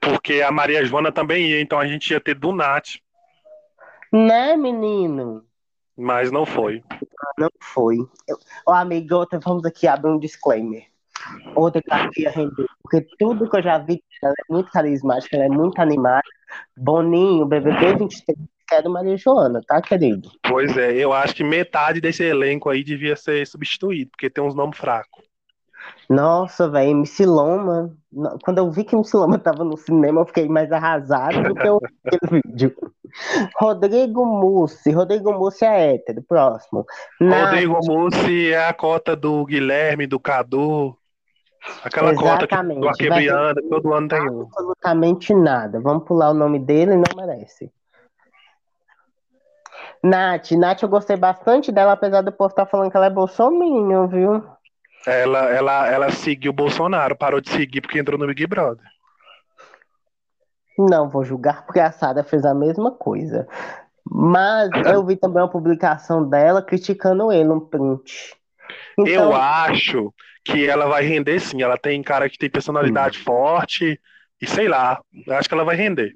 Porque 0.00 0.42
a 0.42 0.50
Maria 0.50 0.84
Joana 0.84 1.12
também 1.12 1.46
ia, 1.46 1.60
então 1.60 1.78
a 1.78 1.86
gente 1.86 2.10
ia 2.10 2.20
ter 2.20 2.34
do 2.34 2.52
Nath. 2.52 2.96
Né, 4.12 4.56
menino? 4.56 5.44
Mas 5.96 6.30
não 6.30 6.44
foi. 6.44 6.82
Não 7.38 7.48
foi. 7.60 7.96
Ô, 8.66 8.72
amigo, 8.72 9.26
vamos 9.42 9.64
aqui 9.64 9.86
abrir 9.86 10.10
um 10.10 10.18
disclaimer. 10.18 10.84
Outra 11.54 11.80
que 12.12 12.22
ia 12.22 12.30
render. 12.30 12.66
Porque 12.82 13.06
tudo 13.18 13.48
que 13.48 13.56
eu 13.56 13.62
já 13.62 13.78
vi, 13.78 14.02
ela 14.22 14.32
é 14.32 14.52
muito 14.52 14.70
carismática, 14.70 15.36
ela 15.36 15.46
é 15.46 15.48
muito 15.48 15.80
animada. 15.80 16.22
Boninho, 16.76 17.46
BBB 17.46 17.96
23, 17.96 18.38
quero 18.66 18.90
Maria 18.90 19.16
Joana, 19.16 19.60
tá, 19.66 19.80
querido? 19.80 20.30
Pois 20.42 20.76
é, 20.76 20.92
eu 20.92 21.12
acho 21.12 21.34
que 21.34 21.44
metade 21.44 22.00
desse 22.00 22.22
elenco 22.22 22.68
aí 22.68 22.82
devia 22.82 23.16
ser 23.16 23.46
substituído, 23.46 24.10
porque 24.10 24.30
tem 24.30 24.42
uns 24.42 24.54
nomes 24.54 24.76
fracos. 24.76 25.24
Nossa, 26.08 26.68
velho, 26.68 26.90
MC 26.90 27.26
Loma. 27.26 27.94
Quando 28.42 28.58
eu 28.58 28.70
vi 28.70 28.84
que 28.84 28.94
MC 28.94 29.16
Loma 29.16 29.38
tava 29.38 29.64
no 29.64 29.76
cinema, 29.76 30.20
eu 30.20 30.26
fiquei 30.26 30.48
mais 30.48 30.70
arrasado 30.70 31.42
do 31.42 31.54
que 31.54 31.66
eu 31.66 31.80
aquele 32.04 32.42
vídeo. 32.46 32.74
Rodrigo 33.56 34.24
Mussi. 34.24 34.90
Rodrigo 34.90 35.32
Mussi 35.32 35.64
é 35.64 35.94
hétero, 35.94 36.22
próximo. 36.22 36.84
Rodrigo 37.20 37.78
Mussi 37.84 38.52
é 38.52 38.66
a 38.66 38.72
cota 38.72 39.14
do 39.14 39.44
Guilherme, 39.44 40.06
do 40.06 40.18
Cadu. 40.20 40.96
Aquela 41.82 42.12
Exatamente. 42.12 42.80
cota 42.80 42.96
que, 42.96 43.08
do 43.08 43.12
Arquebiana, 43.16 43.54
todo 43.70 43.94
ano 43.94 44.08
tem 44.08 44.20
um. 44.30 44.42
Absolutamente 44.42 45.34
nada. 45.34 45.80
Vamos 45.80 46.04
pular 46.04 46.30
o 46.30 46.34
nome 46.34 46.58
dele, 46.58 46.96
não 46.96 47.16
merece. 47.16 47.72
Nath, 50.04 50.50
Nath, 50.50 50.82
eu 50.82 50.88
gostei 50.88 51.16
bastante 51.16 51.72
dela, 51.72 51.92
apesar 51.92 52.20
do 52.20 52.30
povo 52.30 52.50
estar 52.50 52.66
tá 52.66 52.70
falando 52.70 52.90
que 52.90 52.96
ela 52.96 53.06
é 53.06 53.10
bolsominion, 53.10 54.06
viu? 54.06 54.44
Ela, 55.06 55.50
ela, 55.50 55.88
ela 55.88 56.10
seguiu 56.10 56.50
o 56.50 56.54
Bolsonaro, 56.54 57.16
parou 57.16 57.40
de 57.40 57.48
seguir 57.48 57.80
porque 57.80 57.98
entrou 57.98 58.18
no 58.18 58.26
Big 58.26 58.46
Brother. 58.46 58.84
Não 60.78 61.08
vou 61.08 61.24
julgar 61.24 61.64
porque 61.64 61.80
a 61.80 61.90
Sara 61.90 62.22
fez 62.22 62.44
a 62.44 62.52
mesma 62.52 62.90
coisa. 62.90 63.48
Mas 64.04 64.68
eu 64.86 65.06
vi 65.06 65.16
também 65.16 65.42
uma 65.42 65.48
publicação 65.48 66.28
dela 66.28 66.60
criticando 66.60 67.32
ele, 67.32 67.48
um 67.48 67.60
print. 67.60 68.36
Então... 68.98 69.30
Eu 69.30 69.34
acho 69.34 70.12
que 70.44 70.68
ela 70.68 70.86
vai 70.86 71.02
render 71.02 71.40
sim. 71.40 71.62
Ela 71.62 71.78
tem 71.78 72.02
cara 72.02 72.28
que 72.28 72.36
tem 72.36 72.50
personalidade 72.50 73.20
hum. 73.20 73.24
forte 73.24 73.98
e 74.38 74.46
sei 74.46 74.68
lá. 74.68 75.00
Eu 75.26 75.34
acho 75.34 75.48
que 75.48 75.54
ela 75.54 75.64
vai 75.64 75.76
render. 75.76 76.14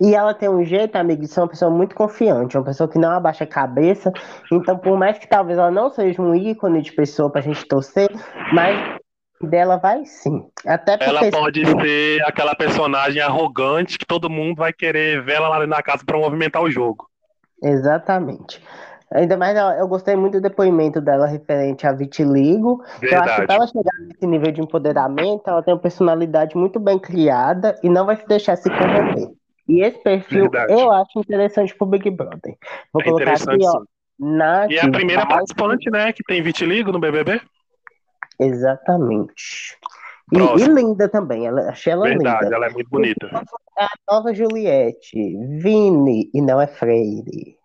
E 0.00 0.14
ela 0.14 0.34
tem 0.34 0.48
um 0.48 0.64
jeito, 0.64 0.96
amigo, 0.96 1.22
de 1.22 1.28
ser 1.28 1.40
uma 1.40 1.48
pessoa 1.48 1.70
muito 1.70 1.94
confiante, 1.94 2.56
uma 2.56 2.64
pessoa 2.64 2.88
que 2.88 2.98
não 2.98 3.10
abaixa 3.10 3.44
a 3.44 3.46
cabeça. 3.46 4.12
Então, 4.50 4.76
por 4.76 4.98
mais 4.98 5.18
que 5.18 5.28
talvez 5.28 5.58
ela 5.58 5.70
não 5.70 5.90
seja 5.90 6.20
um 6.20 6.34
ícone 6.34 6.82
de 6.82 6.92
pessoa 6.92 7.30
pra 7.30 7.40
gente 7.40 7.66
torcer, 7.66 8.08
mas 8.52 8.98
dela 9.40 9.76
vai 9.76 10.04
sim. 10.04 10.44
Até 10.66 10.96
porque 10.96 11.10
ela 11.10 11.30
pode 11.30 11.64
ser 11.64 12.22
aquela 12.24 12.54
personagem 12.54 13.22
arrogante 13.22 13.98
que 13.98 14.06
todo 14.06 14.28
mundo 14.28 14.56
vai 14.56 14.72
querer 14.72 15.22
ver 15.22 15.34
ela 15.34 15.48
lá 15.48 15.66
na 15.66 15.82
casa 15.82 16.02
para 16.04 16.18
movimentar 16.18 16.62
o 16.62 16.70
jogo. 16.70 17.08
Exatamente. 17.62 18.62
Ainda 19.10 19.36
mais 19.38 19.56
eu 19.78 19.88
gostei 19.88 20.14
muito 20.16 20.34
do 20.34 20.42
depoimento 20.42 21.00
dela 21.00 21.26
referente 21.26 21.86
a 21.86 21.92
vitiligo. 21.92 22.84
Eu 23.00 23.20
acho 23.22 23.36
que 23.36 23.46
para 23.46 23.54
ela 23.54 23.66
chegar 23.66 23.94
nesse 24.00 24.26
nível 24.26 24.52
de 24.52 24.60
empoderamento, 24.60 25.48
ela 25.48 25.62
tem 25.62 25.72
uma 25.72 25.80
personalidade 25.80 26.56
muito 26.56 26.78
bem 26.78 26.98
criada 26.98 27.74
e 27.82 27.88
não 27.88 28.04
vai 28.04 28.16
se 28.16 28.26
deixar 28.26 28.56
se 28.56 28.68
corromper. 28.68 29.30
E 29.68 29.82
esse 29.82 29.98
perfil 29.98 30.50
Verdade. 30.50 30.72
eu 30.72 30.90
acho 30.90 31.18
interessante 31.18 31.74
pro 31.74 31.86
Big 31.86 32.10
Brother. 32.10 32.56
Vou 32.92 33.02
é 33.02 33.04
colocar 33.04 33.34
aqui, 33.34 33.66
ó. 33.66 33.82
Nath, 34.18 34.70
e 34.70 34.76
é 34.76 34.84
a 34.84 34.90
primeira 34.90 35.26
participante, 35.26 35.90
né, 35.90 36.12
que 36.12 36.24
tem 36.24 36.42
vitiligo 36.42 36.90
no 36.90 36.98
BBB? 36.98 37.40
Exatamente. 38.40 39.76
E, 40.32 40.62
e, 40.62 40.66
linda 40.66 41.08
também, 41.08 41.46
ela, 41.46 41.70
achei 41.70 41.92
ela 41.92 42.04
Verdade, 42.04 42.44
linda. 42.44 42.56
ela 42.56 42.66
é 42.66 42.70
muito 42.70 42.90
bonita. 42.90 43.42
A 43.78 43.88
nova 44.10 44.34
Juliette, 44.34 45.36
Vini, 45.60 46.30
e 46.34 46.42
não 46.42 46.60
é 46.60 46.66
Freire. 46.66 47.57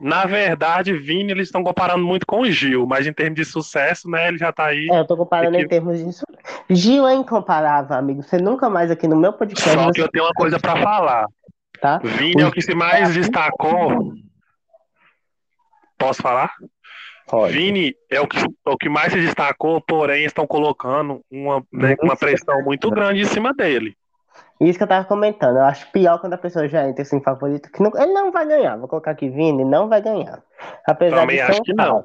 Na 0.00 0.24
verdade, 0.24 0.94
Vini, 0.94 1.30
eles 1.30 1.48
estão 1.48 1.62
comparando 1.62 2.02
muito 2.02 2.24
com 2.26 2.40
o 2.40 2.50
Gil, 2.50 2.86
mas 2.86 3.06
em 3.06 3.12
termos 3.12 3.34
de 3.34 3.44
sucesso, 3.44 4.08
né, 4.08 4.28
ele 4.28 4.38
já 4.38 4.50
tá 4.50 4.66
aí. 4.66 4.88
É, 4.90 5.00
eu 5.00 5.06
tô 5.06 5.14
comparando 5.14 5.56
aqui... 5.56 5.66
em 5.66 5.68
termos 5.68 5.98
de 5.98 6.04
sucesso. 6.04 6.26
Gil 6.70 7.06
é 7.06 7.14
incomparável, 7.14 7.94
amigo. 7.96 8.22
Você 8.22 8.38
nunca 8.38 8.70
mais 8.70 8.90
aqui 8.90 9.06
no 9.06 9.16
meu 9.16 9.32
podcast. 9.32 9.70
Só 9.70 9.92
que 9.92 10.00
eu 10.00 10.08
tenho 10.08 10.24
uma 10.24 10.32
coisa 10.32 10.58
para 10.58 10.80
falar. 10.80 11.26
Tá? 11.80 11.98
Vini 11.98 12.42
é 12.42 12.46
o 12.46 12.52
que 12.52 12.62
se 12.62 12.74
mais 12.74 13.12
destacou. 13.14 14.14
Posso 15.98 16.22
falar? 16.22 16.50
Pode. 17.28 17.52
Vini 17.52 17.94
é 18.10 18.20
o 18.20 18.26
que, 18.26 18.38
o 18.64 18.76
que 18.78 18.88
mais 18.88 19.12
se 19.12 19.20
destacou, 19.20 19.80
porém 19.82 20.24
estão 20.24 20.46
colocando 20.46 21.20
uma, 21.30 21.62
né, 21.70 21.94
uma 22.02 22.16
pressão 22.16 22.62
muito 22.64 22.90
grande 22.90 23.20
em 23.20 23.26
cima 23.26 23.52
dele. 23.52 23.94
Isso 24.60 24.78
que 24.78 24.82
eu 24.82 24.88
tava 24.88 25.06
comentando. 25.06 25.56
Eu 25.56 25.64
acho 25.64 25.90
pior 25.90 26.18
quando 26.20 26.34
a 26.34 26.38
pessoa 26.38 26.68
já 26.68 26.86
entra 26.86 27.02
assim, 27.02 27.20
favorito, 27.22 27.70
que 27.70 27.82
não, 27.82 27.90
ele 27.96 28.12
não 28.12 28.30
vai 28.30 28.46
ganhar. 28.46 28.76
Vou 28.76 28.88
colocar 28.88 29.12
aqui, 29.12 29.28
Vini, 29.28 29.64
não 29.64 29.88
vai 29.88 30.02
ganhar. 30.02 30.42
Apesar 30.86 31.20
Também 31.20 31.36
de 31.36 31.42
acho 31.42 31.62
que 31.62 31.72
não. 31.72 32.04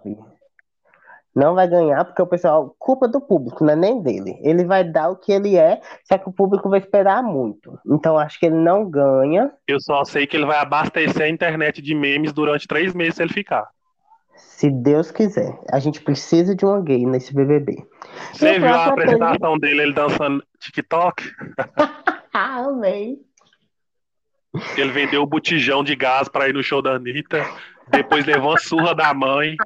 Não 1.35 1.53
vai 1.53 1.67
ganhar 1.67 2.05
porque 2.05 2.21
o 2.21 2.27
pessoal, 2.27 2.73
culpa 2.79 3.09
do 3.09 3.19
público, 3.19 3.65
não 3.65 3.73
é 3.73 3.75
nem 3.75 4.01
dele. 4.01 4.39
Ele 4.41 4.63
vai 4.63 4.85
dar 4.85 5.09
o 5.09 5.17
que 5.17 5.33
ele 5.33 5.57
é, 5.57 5.81
só 6.05 6.17
que 6.17 6.29
o 6.29 6.31
público 6.31 6.69
vai 6.69 6.79
esperar 6.79 7.21
muito. 7.21 7.77
Então 7.85 8.17
acho 8.17 8.39
que 8.39 8.45
ele 8.45 8.55
não 8.55 8.89
ganha. 8.89 9.51
Eu 9.67 9.81
só 9.81 10.05
sei 10.05 10.25
que 10.25 10.37
ele 10.37 10.45
vai 10.45 10.57
abastecer 10.57 11.23
a 11.23 11.29
internet 11.29 11.81
de 11.81 11.93
memes 11.93 12.31
durante 12.31 12.65
três 12.65 12.93
meses 12.93 13.15
se 13.15 13.23
ele 13.23 13.33
ficar. 13.33 13.67
Se 14.55 14.69
Deus 14.69 15.11
quiser. 15.11 15.59
A 15.69 15.79
gente 15.79 15.99
precisa 16.01 16.55
de 16.55 16.63
uma 16.63 16.79
gay 16.79 17.05
nesse 17.05 17.35
BBB. 17.35 17.85
Você 18.31 18.57
viu 18.57 18.69
a 18.69 18.85
apresentação 18.85 19.57
dele, 19.57 19.81
ele 19.81 19.93
dançando 19.93 20.41
TikTok? 20.59 21.29
amei. 22.33 23.19
Ele 24.77 24.91
vendeu 24.91 25.23
o 25.23 25.27
botijão 25.27 25.83
de 25.83 25.93
gás 25.93 26.29
para 26.29 26.47
ir 26.47 26.53
no 26.53 26.63
show 26.63 26.81
da 26.81 26.91
Anitta. 26.91 27.45
Depois 27.89 28.25
levou 28.25 28.53
a 28.53 28.57
surra 28.57 28.95
da 28.95 29.13
mãe. 29.13 29.57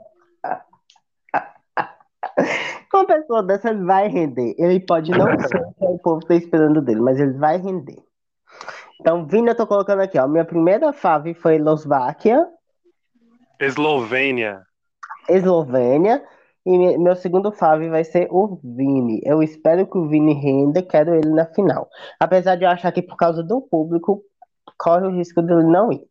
Uma 2.91 3.05
pessoa 3.05 3.43
dessa 3.43 3.69
ele 3.69 3.83
vai 3.83 4.07
render. 4.07 4.55
Ele 4.57 4.79
pode 4.79 5.11
não 5.11 5.27
ser 5.39 5.55
o 5.55 5.73
que 5.73 5.85
o 5.85 5.99
povo 5.99 6.19
está 6.21 6.33
esperando 6.33 6.81
dele, 6.81 6.99
mas 6.99 7.19
ele 7.19 7.33
vai 7.33 7.57
render. 7.57 8.03
Então, 8.99 9.27
Vini, 9.27 9.49
eu 9.49 9.55
tô 9.55 9.67
colocando 9.67 10.01
aqui, 10.01 10.17
ó. 10.17 10.27
Minha 10.27 10.45
primeira 10.45 10.91
fave 10.91 11.35
foi 11.35 11.57
Eslováquia. 11.57 12.43
Eslovênia. 13.59 14.67
Eslovênia. 15.27 16.23
E 16.65 16.97
meu 16.97 17.15
segundo 17.15 17.51
fave 17.51 17.89
vai 17.89 18.03
ser 18.03 18.27
o 18.29 18.59
Vini. 18.63 19.21
Eu 19.23 19.41
espero 19.41 19.87
que 19.87 19.97
o 19.97 20.07
Vini 20.07 20.33
renda, 20.33 20.83
quero 20.83 21.15
ele 21.15 21.29
na 21.29 21.45
final. 21.45 21.87
Apesar 22.19 22.55
de 22.55 22.65
eu 22.65 22.69
achar 22.69 22.91
que 22.91 23.01
por 23.01 23.15
causa 23.15 23.41
do 23.41 23.61
público, 23.61 24.21
corre 24.77 25.07
o 25.07 25.11
risco 25.11 25.41
dele 25.41 25.63
não 25.63 25.91
ir. 25.91 26.09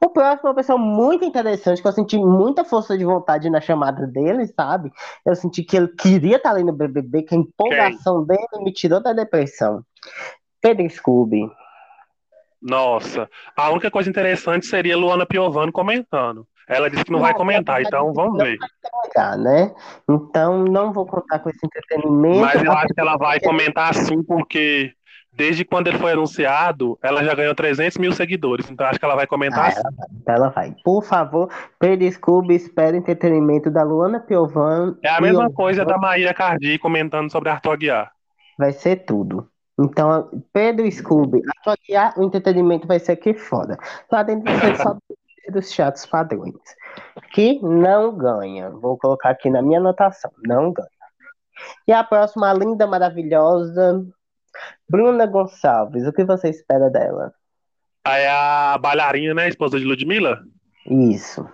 O 0.00 0.10
próximo 0.10 0.48
é 0.48 0.50
uma 0.50 0.56
pessoa 0.56 0.78
muito 0.78 1.24
interessante, 1.24 1.82
que 1.82 1.88
eu 1.88 1.92
senti 1.92 2.16
muita 2.18 2.64
força 2.64 2.96
de 2.96 3.04
vontade 3.04 3.50
na 3.50 3.60
chamada 3.60 4.06
dele, 4.06 4.46
sabe? 4.46 4.92
Eu 5.24 5.34
senti 5.34 5.64
que 5.64 5.76
ele 5.76 5.88
queria 5.88 6.36
estar 6.36 6.50
ali 6.50 6.62
no 6.62 6.72
BBB, 6.72 7.22
que 7.22 7.34
a 7.34 7.38
empolgação 7.38 8.24
Quem? 8.24 8.36
dele 8.36 8.64
me 8.64 8.72
tirou 8.72 9.02
da 9.02 9.12
depressão. 9.12 9.82
Pedro 10.60 10.88
Scooby. 10.88 11.50
Nossa, 12.62 13.28
a 13.56 13.70
única 13.70 13.90
coisa 13.90 14.08
interessante 14.08 14.66
seria 14.66 14.96
Luana 14.96 15.26
Piovani 15.26 15.72
comentando. 15.72 16.46
Ela 16.68 16.90
disse 16.90 17.04
que 17.04 17.12
não, 17.12 17.18
não 17.18 17.24
vai 17.24 17.34
comentar, 17.34 17.80
então 17.80 18.12
vamos 18.12 18.42
ver. 18.42 18.58
Comentar, 18.90 19.38
né? 19.38 19.72
Então 20.08 20.64
não 20.64 20.92
vou 20.92 21.06
contar 21.06 21.38
com 21.38 21.48
esse 21.48 21.64
entretenimento. 21.64 22.40
Mas 22.40 22.62
eu 22.62 22.72
acho 22.72 22.88
que 22.92 23.00
ela 23.00 23.16
vai 23.16 23.38
comentar 23.38 23.94
sim, 23.94 24.22
porque 24.22 24.92
desde 25.36 25.64
quando 25.64 25.86
ele 25.88 25.98
foi 25.98 26.12
anunciado, 26.12 26.98
ela 27.02 27.22
já 27.22 27.34
ganhou 27.34 27.54
300 27.54 27.98
mil 27.98 28.10
seguidores. 28.12 28.68
Então 28.68 28.86
acho 28.86 28.98
que 28.98 29.04
ela 29.04 29.14
vai 29.14 29.26
comentar 29.26 29.68
ah, 29.68 29.70
ela, 29.70 29.90
vai, 29.96 30.34
ela 30.34 30.48
vai. 30.48 30.74
Por 30.82 31.04
favor, 31.04 31.48
desculpe, 31.98 32.54
espere 32.54 32.96
entretenimento 32.96 33.70
da 33.70 33.84
Luana 33.84 34.18
Piovani. 34.18 34.96
É 35.04 35.10
a 35.10 35.20
mesma 35.20 35.50
coisa 35.52 35.84
da 35.84 35.98
Maíra 35.98 36.34
Cardi 36.34 36.78
comentando 36.78 37.30
sobre 37.30 37.50
Arthur 37.50 37.72
Aguiar. 37.72 38.10
Vai 38.58 38.72
ser 38.72 39.04
tudo. 39.04 39.48
Então, 39.78 40.30
Pedro 40.54 40.90
Scooby, 40.90 41.42
Arthur 41.58 41.76
Aguiar, 41.82 42.18
o 42.18 42.24
entretenimento 42.24 42.88
vai 42.88 42.98
ser 42.98 43.12
aqui 43.12 43.34
fora. 43.34 43.76
Lá 44.10 44.22
dentro 44.22 44.44
vai 44.44 44.58
ser 44.58 44.76
só 44.82 44.96
dos 45.50 45.72
chatos 45.72 46.06
padrões. 46.06 46.54
Que 47.32 47.60
não 47.62 48.16
ganha. 48.16 48.70
Vou 48.70 48.96
colocar 48.98 49.30
aqui 49.30 49.50
na 49.50 49.62
minha 49.62 49.78
anotação. 49.78 50.30
Não 50.44 50.72
ganha. 50.72 50.88
E 51.86 51.92
a 51.92 52.04
próxima, 52.04 52.50
a 52.50 52.54
linda, 52.54 52.86
maravilhosa, 52.86 54.04
Bruna 54.88 55.26
Gonçalves, 55.26 56.06
o 56.06 56.12
que 56.12 56.24
você 56.24 56.48
espera 56.50 56.90
dela? 56.90 57.32
É 58.06 58.28
a 58.28 58.78
bailarina, 58.78 59.34
né? 59.34 59.48
Esposa 59.48 59.78
de 59.78 59.84
Ludmilla? 59.84 60.42
Isso. 60.86 61.48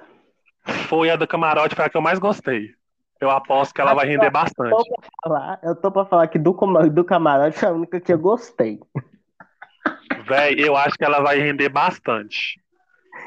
Foi 0.88 1.10
a 1.10 1.16
do 1.16 1.26
camarote, 1.26 1.74
foi 1.74 1.84
a 1.84 1.88
que 1.88 1.96
eu 1.96 2.02
mais 2.02 2.18
gostei. 2.18 2.70
Eu 3.20 3.30
aposto 3.30 3.72
que 3.72 3.80
ela 3.80 3.94
vai 3.94 4.06
render 4.06 4.30
bastante. 4.30 4.72
Eu 4.72 4.78
tô 4.78 4.84
pra 4.84 5.08
falar, 5.22 5.60
eu 5.62 5.76
tô 5.76 5.92
pra 5.92 6.04
falar 6.04 6.26
que 6.26 6.38
do, 6.38 6.52
do 6.90 7.04
camarote 7.04 7.58
foi 7.58 7.68
a 7.68 7.72
única 7.72 8.00
que 8.00 8.12
eu 8.12 8.18
gostei. 8.18 8.80
Véi, 10.26 10.56
eu 10.58 10.76
acho 10.76 10.96
que 10.96 11.04
ela 11.04 11.20
vai 11.20 11.38
render 11.38 11.68
bastante. 11.68 12.60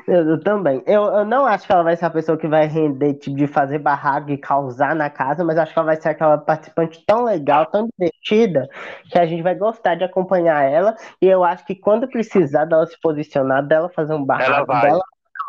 Eu, 0.08 0.30
eu 0.30 0.44
também. 0.44 0.84
Eu, 0.86 1.04
eu 1.06 1.26
não 1.26 1.46
acho 1.46 1.66
que 1.66 1.72
ela 1.72 1.84
vai 1.84 1.96
ser 1.96 2.06
a 2.06 2.10
pessoa 2.10 2.38
que 2.38 2.48
vai 2.48 2.68
render, 2.68 3.16
tipo, 3.16 3.36
de 3.36 3.48
fazer 3.48 3.80
barraco 3.80 4.30
e 4.32 4.38
causar 4.38 4.96
na 4.96 5.10
casa, 5.10 5.44
mas 5.44 5.58
acho 5.58 5.74
que 5.74 5.80
ela 5.80 5.86
vai 5.88 5.96
ser 6.02 6.10
aquela 6.10 6.38
participante 6.38 7.04
tão 7.06 7.24
legal, 7.24 7.66
tão 7.68 7.88
divertida, 7.98 8.70
que 9.10 9.18
a 9.18 9.26
gente 9.26 9.42
vai 9.42 9.56
gostar 9.56 9.96
de 9.96 10.04
acompanhar 10.04 10.62
ela. 10.64 10.96
E 11.22 11.28
eu 11.28 11.44
acho 11.44 11.66
que 11.66 11.76
quando 11.76 12.08
precisar 12.08 12.66
dela 12.66 12.86
se 12.86 13.00
posicionar, 13.02 13.66
dela 13.66 13.90
fazer 13.90 14.14
um 14.14 14.24
barraco, 14.24 14.52
Ela 14.52 14.66
vai. 14.66 14.82
dela 14.82 15.04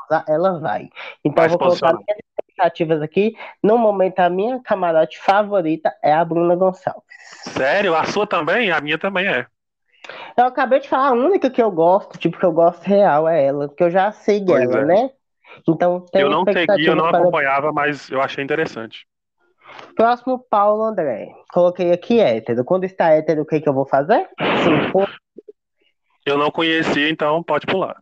causar, 0.08 0.24
ela 0.28 0.58
vai. 0.58 0.88
Então 1.24 1.44
Vai 1.44 1.46
eu 1.46 1.50
vou 1.50 1.58
colocar 1.58 1.92
minhas 1.92 2.18
expectativas 2.40 3.02
aqui. 3.02 3.36
No 3.62 3.76
momento, 3.78 4.20
a 4.20 4.30
minha 4.30 4.60
camarote 4.62 5.18
favorita 5.18 5.94
é 6.02 6.12
a 6.12 6.24
Bruna 6.24 6.56
Gonçalves. 6.56 7.02
Sério? 7.42 7.94
A 7.94 8.04
sua 8.04 8.26
também? 8.26 8.70
A 8.70 8.80
minha 8.80 8.98
também 8.98 9.26
é. 9.26 9.46
Eu 10.36 10.44
acabei 10.44 10.80
de 10.80 10.88
falar, 10.88 11.08
a 11.08 11.12
única 11.12 11.50
que 11.50 11.62
eu 11.62 11.70
gosto, 11.70 12.18
tipo, 12.18 12.38
que 12.38 12.44
eu 12.44 12.52
gosto 12.52 12.82
real 12.82 13.28
é 13.28 13.46
ela, 13.46 13.68
porque 13.68 13.84
eu 13.84 13.90
já 13.90 14.12
sei 14.12 14.44
Pois 14.44 14.68
dela, 14.68 14.82
é. 14.82 14.84
né? 14.84 15.10
Então, 15.66 16.04
Eu 16.12 16.28
não 16.28 16.44
segui, 16.44 16.86
eu 16.86 16.94
não 16.94 17.08
para 17.08 17.18
acompanhava, 17.18 17.72
mas 17.72 18.10
eu 18.10 18.20
achei 18.20 18.44
interessante. 18.44 19.06
Próximo, 19.94 20.44
Paulo 20.50 20.82
André. 20.84 21.28
Coloquei 21.52 21.92
aqui 21.92 22.20
hétero. 22.20 22.64
Quando 22.64 22.84
está 22.84 23.10
hétero, 23.10 23.42
o 23.42 23.46
que, 23.46 23.60
que 23.60 23.68
eu 23.68 23.72
vou 23.72 23.86
fazer? 23.86 24.28
Sim. 24.38 25.04
Eu 26.24 26.36
não 26.36 26.50
conhecia, 26.50 27.08
então 27.08 27.42
pode 27.42 27.66
pular. 27.66 27.96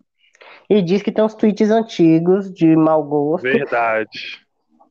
E 0.68 0.80
diz 0.80 1.02
que 1.02 1.12
tem 1.12 1.25
uns 1.25 1.34
tweets 1.34 1.70
antigos 1.70 2.52
de 2.52 2.75
mau 2.75 3.02
gosto. 3.04 3.44
Verdade. 3.44 4.40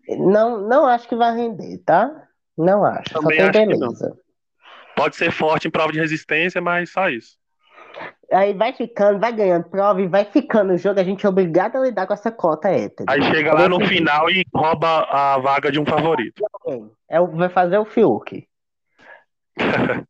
Não, 0.08 0.62
não 0.62 0.86
acho 0.86 1.08
que 1.08 1.15
vai 1.15 1.36
render, 1.36 1.79
tá? 1.86 2.12
Não 2.58 2.84
acho. 2.84 3.13
Também 3.13 3.39
Só 3.39 3.51
tem 3.51 3.62
acho 3.63 3.79
beleza. 3.79 4.17
Pode 4.96 5.16
ser 5.16 5.32
forte 5.32 5.68
em 5.68 5.72
prova 5.72 5.92
de 5.92 6.00
resistência, 6.00 6.62
mas 6.62 6.92
só 6.92 7.10
isso. 7.10 7.38
Aí 8.32 8.54
vai 8.54 8.74
ficando, 8.74 9.20
vai 9.20 9.32
ganhando 9.32 9.70
prova 9.70 10.02
e 10.02 10.08
vai 10.08 10.26
ficando 10.26 10.74
o 10.74 10.78
jogo. 10.78 11.00
A 11.00 11.04
gente 11.04 11.26
é 11.26 11.30
obrigado 11.30 11.76
a 11.78 11.82
lidar 11.82 12.08
com 12.08 12.14
essa 12.14 12.32
cota 12.32 12.70
hétero. 12.70 13.06
Aí 13.08 13.22
chega 13.24 13.54
lá 13.54 13.70
no 13.70 13.80
final 13.86 14.30
e 14.30 14.44
rouba 14.54 15.08
a 15.10 15.38
vaga 15.38 15.72
de 15.72 15.80
um 15.80 15.86
favorito. 15.86 16.44
É 17.08 17.20
o, 17.20 17.28
vai 17.28 17.50
fazer 17.50 17.78
o 17.78 17.86
Fiuk. 17.86 18.48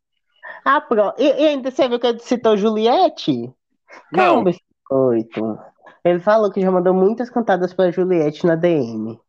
Ah, 0.64 0.80
pronto. 0.80 1.20
E, 1.20 1.24
e 1.24 1.46
ainda 1.48 1.70
você 1.70 1.86
viu 1.86 2.00
que 2.00 2.06
ele 2.06 2.18
citou 2.20 2.56
Juliette? 2.56 3.52
Calma, 4.14 4.34
Não, 4.36 4.44
biscoito. 4.44 5.58
Ele 6.02 6.20
falou 6.20 6.50
que 6.50 6.62
já 6.62 6.70
mandou 6.70 6.94
muitas 6.94 7.28
cantadas 7.28 7.74
pra 7.74 7.90
Juliette 7.90 8.46
na 8.46 8.54
DM. 8.54 9.20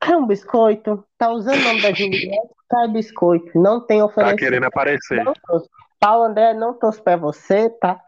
Calma, 0.00 0.26
biscoito. 0.28 1.04
Tá 1.16 1.30
usando 1.30 1.60
o 1.60 1.64
nome 1.64 1.82
da 1.82 1.92
Juliette? 1.92 2.48
Cai, 2.68 2.88
biscoito. 2.88 3.58
Não 3.58 3.80
tem 3.80 3.98
tá 4.00 4.04
oferecido. 4.06 4.38
querendo 4.38 4.64
aparecer. 4.64 5.24
Não 5.24 5.32
trouxe. 5.32 5.68
Paulo 6.00 6.24
André, 6.24 6.54
não 6.54 6.74
trouxe 6.74 7.02
pra 7.02 7.16
você, 7.16 7.68
tá? 7.70 7.98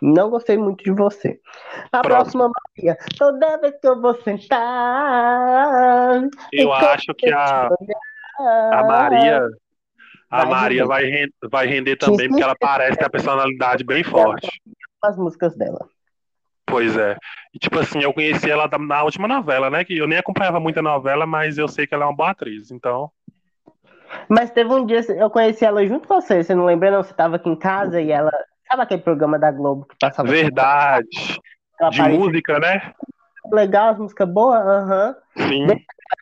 Não 0.00 0.30
gostei 0.30 0.56
muito 0.56 0.82
de 0.82 0.90
você. 0.92 1.38
A 1.92 2.00
Próximo. 2.00 2.44
próxima, 2.44 2.50
Maria. 2.78 2.96
Toda 3.18 3.58
vez 3.58 3.78
que 3.78 3.86
eu 3.86 4.00
vou 4.00 4.14
sentar. 4.22 6.22
Eu 6.52 6.72
acho 6.72 7.12
que 7.18 7.30
a, 7.30 7.68
a 8.38 8.82
Maria, 8.84 9.46
a 10.30 10.44
Vai 10.44 10.50
Maria 10.50 10.82
render. 10.82 10.88
vai 10.88 11.04
render, 11.04 11.32
vai 11.50 11.66
render 11.66 11.96
também, 11.96 12.28
porque 12.28 12.42
ela 12.42 12.56
parece 12.58 12.96
ter 12.96 13.04
a 13.04 13.10
personalidade 13.10 13.84
bem 13.84 14.02
forte. 14.02 14.48
as 15.02 15.16
músicas 15.18 15.54
dela. 15.56 15.86
Pois 16.72 16.96
é. 16.96 17.16
E 17.54 17.58
tipo 17.58 17.78
assim, 17.78 18.02
eu 18.02 18.12
conheci 18.12 18.50
ela 18.50 18.68
na 18.78 19.02
última 19.02 19.28
novela, 19.28 19.68
né? 19.68 19.84
Que 19.84 19.96
eu 19.98 20.08
nem 20.08 20.18
acompanhava 20.18 20.58
muita 20.58 20.80
novela, 20.80 21.26
mas 21.26 21.58
eu 21.58 21.68
sei 21.68 21.86
que 21.86 21.94
ela 21.94 22.04
é 22.04 22.06
uma 22.06 22.16
boa 22.16 22.30
atriz. 22.30 22.70
Então, 22.70 23.10
Mas 24.28 24.50
teve 24.50 24.72
um 24.72 24.86
dia, 24.86 25.00
eu 25.10 25.28
conheci 25.28 25.64
ela 25.64 25.84
junto 25.86 26.08
com 26.08 26.20
você, 26.20 26.42
você 26.42 26.54
não 26.54 26.64
lembra 26.64 26.90
não? 26.90 27.02
Você 27.02 27.12
tava 27.14 27.36
aqui 27.36 27.48
em 27.48 27.56
casa 27.56 28.00
e 28.00 28.10
ela. 28.10 28.32
Sabe 28.66 28.82
aquele 28.82 29.02
programa 29.02 29.38
da 29.38 29.50
Globo 29.50 29.86
que 29.86 29.96
passava? 30.00 30.28
verdade. 30.28 31.06
De 31.90 32.02
música, 32.02 32.58
né? 32.58 32.92
legal, 33.50 33.90
as 33.90 33.98
músicas 33.98 34.28
boas? 34.28 34.60
Aham. 34.60 35.16
Sim. 35.36 35.66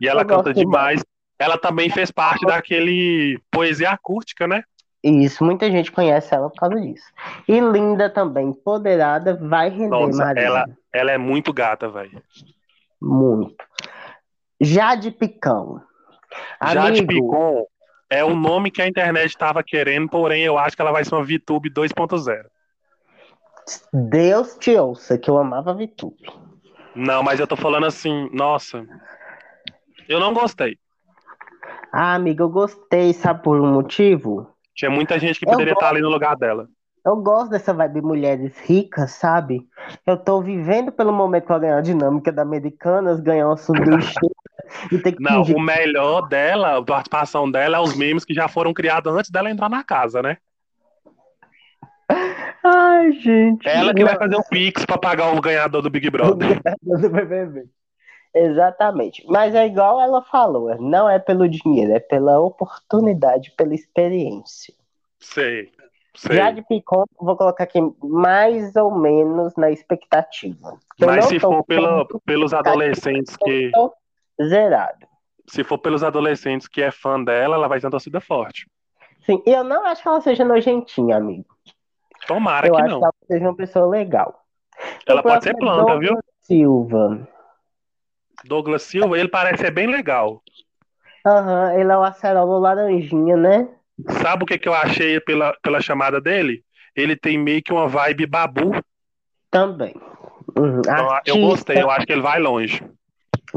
E 0.00 0.08
ela 0.08 0.24
canta 0.24 0.52
demais. 0.52 1.02
Ela 1.38 1.56
também 1.58 1.88
fez 1.88 2.10
parte 2.10 2.44
daquele 2.44 3.38
poesia 3.50 3.90
acústica, 3.90 4.46
né? 4.46 4.62
Isso, 5.02 5.42
muita 5.42 5.70
gente 5.70 5.90
conhece 5.90 6.34
ela 6.34 6.50
por 6.50 6.56
causa 6.58 6.78
disso. 6.80 7.06
E 7.48 7.58
linda 7.58 8.10
também, 8.10 8.48
empoderada, 8.48 9.34
vai 9.34 9.70
render, 9.70 9.88
Nossa, 9.88 10.24
Maria. 10.24 10.42
ela, 10.42 10.66
ela 10.92 11.12
é 11.12 11.18
muito 11.18 11.52
gata, 11.52 11.88
velho. 11.88 12.22
Muito. 13.00 13.64
Jade 14.60 15.10
Picão. 15.10 15.80
Jade 16.62 17.00
Amigo, 17.00 17.06
Picon 17.06 17.64
é 18.10 18.22
o 18.22 18.34
nome 18.34 18.70
que 18.70 18.82
a 18.82 18.88
internet 18.88 19.30
estava 19.30 19.62
querendo, 19.62 20.08
porém 20.08 20.42
eu 20.42 20.58
acho 20.58 20.76
que 20.76 20.82
ela 20.82 20.92
vai 20.92 21.04
ser 21.04 21.14
uma 21.14 21.24
VTube 21.24 21.70
2.0. 21.70 22.44
Deus 23.92 24.56
te 24.58 24.76
ouça, 24.76 25.16
que 25.16 25.30
eu 25.30 25.38
amava 25.38 25.70
a 25.70 25.74
Vitube. 25.74 26.28
Não, 26.94 27.22
mas 27.22 27.38
eu 27.38 27.46
tô 27.46 27.56
falando 27.56 27.86
assim, 27.86 28.28
nossa. 28.32 28.84
Eu 30.08 30.18
não 30.18 30.34
gostei. 30.34 30.76
Ah, 31.92 32.14
amiga, 32.14 32.42
eu 32.42 32.48
gostei, 32.48 33.12
sabe 33.12 33.42
por 33.42 33.60
um 33.60 33.72
motivo? 33.72 34.48
Tinha 34.80 34.90
muita 34.90 35.18
gente 35.18 35.38
que 35.38 35.44
poderia 35.44 35.74
estar 35.74 35.90
ali 35.90 36.00
no 36.00 36.08
lugar 36.08 36.34
dela. 36.34 36.66
Eu 37.04 37.16
gosto 37.16 37.50
dessa 37.50 37.74
vibe 37.74 38.00
mulheres 38.00 38.58
ricas, 38.60 39.10
sabe? 39.10 39.68
Eu 40.06 40.16
tô 40.16 40.40
vivendo 40.40 40.90
pelo 40.90 41.12
momento 41.12 41.52
a 41.52 41.80
dinâmica 41.82 42.32
da 42.32 42.40
Americanas, 42.40 43.20
ganhar 43.20 43.46
uma 43.46 43.58
sanduíche 43.58 44.14
e 44.90 44.98
ter 44.98 45.12
que 45.12 45.22
Não, 45.22 45.44
fingir. 45.44 45.54
o 45.54 45.60
melhor 45.60 46.22
dela, 46.28 46.78
a 46.78 46.82
participação 46.82 47.50
dela 47.50 47.76
é 47.76 47.80
os 47.80 47.94
memes 47.94 48.24
que 48.24 48.32
já 48.32 48.48
foram 48.48 48.72
criados 48.72 49.14
antes 49.14 49.30
dela 49.30 49.50
entrar 49.50 49.68
na 49.68 49.84
casa, 49.84 50.22
né? 50.22 50.38
Ai, 52.64 53.12
gente. 53.12 53.68
Ela 53.68 53.92
que 53.92 54.00
Não, 54.00 54.08
vai 54.08 54.16
fazer 54.16 54.36
o 54.36 54.44
Pix 54.48 54.86
pra 54.86 54.96
pagar 54.96 55.36
o 55.36 55.40
ganhador 55.42 55.82
do 55.82 55.90
Big 55.90 56.08
Brother. 56.08 56.58
do 56.80 57.10
BBB. 57.10 57.66
Exatamente. 58.34 59.24
Mas 59.28 59.54
é 59.54 59.66
igual 59.66 60.00
ela 60.00 60.22
falou, 60.22 60.74
não 60.80 61.08
é 61.08 61.18
pelo 61.18 61.48
dinheiro, 61.48 61.92
é 61.92 62.00
pela 62.00 62.38
oportunidade, 62.40 63.50
pela 63.52 63.74
experiência. 63.74 64.72
Sei, 65.18 65.70
sei. 66.14 66.36
Já 66.36 66.50
de 66.50 66.62
Picon, 66.62 67.04
vou 67.20 67.36
colocar 67.36 67.64
aqui 67.64 67.80
mais 68.02 68.74
ou 68.76 68.90
menos 68.94 69.54
na 69.56 69.70
expectativa. 69.70 70.78
Eu 70.98 71.06
Mas 71.06 71.24
se 71.26 71.38
for 71.40 71.64
pelo- 71.64 72.06
pelos 72.24 72.54
adolescentes 72.54 73.36
que. 73.36 73.70
zerado. 74.42 75.06
Se 75.48 75.64
for 75.64 75.78
pelos 75.78 76.04
adolescentes 76.04 76.68
que 76.68 76.80
é 76.80 76.90
fã 76.92 77.22
dela, 77.22 77.56
ela 77.56 77.66
vai 77.68 77.80
ter 77.80 77.86
uma 77.86 77.90
torcida 77.90 78.20
forte. 78.20 78.66
Sim, 79.26 79.42
eu 79.44 79.64
não 79.64 79.84
acho 79.84 80.02
que 80.02 80.08
ela 80.08 80.20
seja 80.20 80.44
nojentinha, 80.44 81.16
amigo. 81.16 81.46
Tomara 82.26 82.68
eu 82.68 82.74
que 82.74 82.80
acho 82.82 82.90
não. 82.90 83.00
que 83.00 83.04
ela 83.04 83.14
seja 83.26 83.44
uma 83.48 83.56
pessoa 83.56 83.86
legal. 83.86 84.40
Ela 85.06 85.22
pode 85.22 85.42
ser 85.44 85.50
é 85.50 85.58
planta, 85.58 85.98
viu? 85.98 86.18
Silva. 86.40 87.28
Douglas 88.44 88.82
Silva, 88.82 89.18
ele 89.18 89.28
parece 89.28 89.62
ser 89.62 89.70
bem 89.70 89.86
legal. 89.86 90.42
Aham, 91.26 91.74
ele 91.74 91.92
é 91.92 91.96
o 91.96 92.02
acerola 92.02 92.58
laranjinha, 92.58 93.36
né? 93.36 93.68
Sabe 94.22 94.44
o 94.44 94.46
que, 94.46 94.58
que 94.58 94.68
eu 94.68 94.74
achei 94.74 95.20
pela, 95.20 95.54
pela 95.62 95.80
chamada 95.80 96.20
dele? 96.20 96.62
Ele 96.96 97.14
tem 97.14 97.38
meio 97.38 97.62
que 97.62 97.72
uma 97.72 97.86
vibe 97.86 98.26
babu. 98.26 98.72
Também. 99.50 99.94
Uhum. 100.56 100.78
Então, 100.78 101.20
eu 101.26 101.38
gostei, 101.38 101.80
eu 101.80 101.90
acho 101.90 102.06
que 102.06 102.12
ele 102.12 102.22
vai 102.22 102.40
longe. 102.40 102.82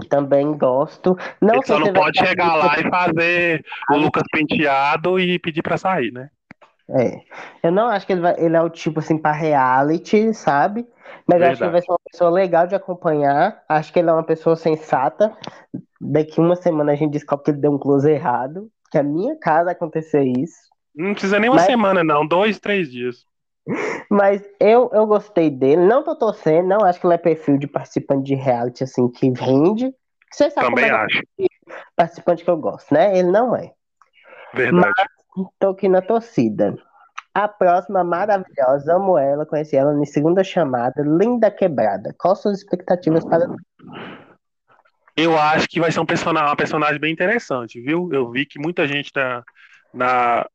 Também 0.09 0.57
gosto. 0.57 1.17
Não 1.41 1.55
ele 1.55 1.65
só 1.65 1.79
não 1.79 1.93
pode 1.93 2.19
chegar 2.19 2.55
lá 2.55 2.79
e 2.79 2.89
fazer 2.89 3.65
o 3.91 3.97
Lucas 3.97 4.23
penteado 4.31 5.19
e 5.19 5.37
pedir 5.39 5.61
pra 5.61 5.77
sair, 5.77 6.11
né? 6.11 6.29
É. 6.89 7.21
Eu 7.61 7.71
não 7.71 7.87
acho 7.87 8.05
que 8.05 8.13
ele, 8.13 8.21
vai, 8.21 8.35
ele 8.37 8.55
é 8.55 8.61
o 8.61 8.69
tipo 8.69 8.99
assim 8.99 9.17
pra 9.17 9.31
reality, 9.31 10.33
sabe? 10.33 10.85
Mas 11.27 11.41
eu 11.41 11.47
acho 11.47 11.57
que 11.57 11.63
ele 11.63 11.71
vai 11.71 11.81
ser 11.81 11.91
uma 11.91 11.99
pessoa 12.11 12.29
legal 12.29 12.67
de 12.67 12.75
acompanhar. 12.75 13.63
Acho 13.69 13.91
que 13.93 13.99
ele 13.99 14.09
é 14.09 14.13
uma 14.13 14.23
pessoa 14.23 14.55
sensata. 14.55 15.35
Daqui 15.99 16.39
uma 16.39 16.55
semana 16.55 16.91
a 16.91 16.95
gente 16.95 17.11
descobre 17.11 17.45
que 17.45 17.51
ele 17.51 17.59
deu 17.61 17.71
um 17.71 17.77
close 17.79 18.09
errado. 18.09 18.69
Que 18.91 18.97
a 18.97 19.03
minha 19.03 19.37
casa 19.39 19.71
acontecer 19.71 20.23
isso. 20.23 20.55
Não 20.95 21.13
precisa 21.13 21.39
nem 21.39 21.49
uma 21.49 21.55
Mas- 21.57 21.65
semana, 21.65 22.03
não. 22.03 22.27
Dois, 22.27 22.59
três 22.59 22.91
dias. 22.91 23.25
Mas 24.11 24.43
eu, 24.59 24.89
eu 24.93 25.07
gostei 25.07 25.49
dele. 25.49 25.85
Não 25.85 26.03
tô 26.03 26.15
torcendo, 26.15 26.67
não 26.67 26.83
acho 26.85 26.99
que 26.99 27.07
ele 27.07 27.13
é 27.13 27.17
perfil 27.17 27.57
de 27.57 27.65
participante 27.65 28.23
de 28.23 28.35
reality 28.35 28.83
assim 28.83 29.09
que 29.09 29.29
rende. 29.31 29.91
Você 30.31 30.49
sabe 30.51 30.67
Também 30.67 30.85
como 30.89 30.97
é 30.97 31.05
acho. 31.05 31.21
participante 31.95 32.43
que 32.43 32.49
eu 32.49 32.57
gosto, 32.57 32.93
né? 32.93 33.17
Ele 33.17 33.31
não 33.31 33.55
é. 33.55 33.71
Verdade. 34.53 34.93
Tô 35.59 35.69
aqui 35.69 35.87
na 35.87 36.01
torcida. 36.01 36.75
A 37.33 37.47
próxima, 37.47 38.03
maravilhosa, 38.03 38.93
amo 38.95 39.17
ela, 39.17 39.45
conheci 39.45 39.75
ela 39.75 39.91
na 39.91 40.05
segunda 40.05 40.43
chamada, 40.43 41.01
linda 41.01 41.49
quebrada. 41.49 42.13
Quais 42.17 42.39
suas 42.39 42.59
expectativas 42.59 43.25
para 43.25 43.47
Eu 45.17 45.37
acho 45.37 45.67
que 45.67 45.79
vai 45.79 45.91
ser 45.91 45.99
um 45.99 46.05
personagem, 46.05 46.49
uma 46.49 46.55
personagem 46.55 46.99
bem 46.99 47.11
interessante, 47.11 47.81
viu? 47.81 48.07
Eu 48.13 48.29
vi 48.29 48.45
que 48.45 48.59
muita 48.59 48.87
gente 48.87 49.11
na, 49.15 49.43
na, 49.91 50.45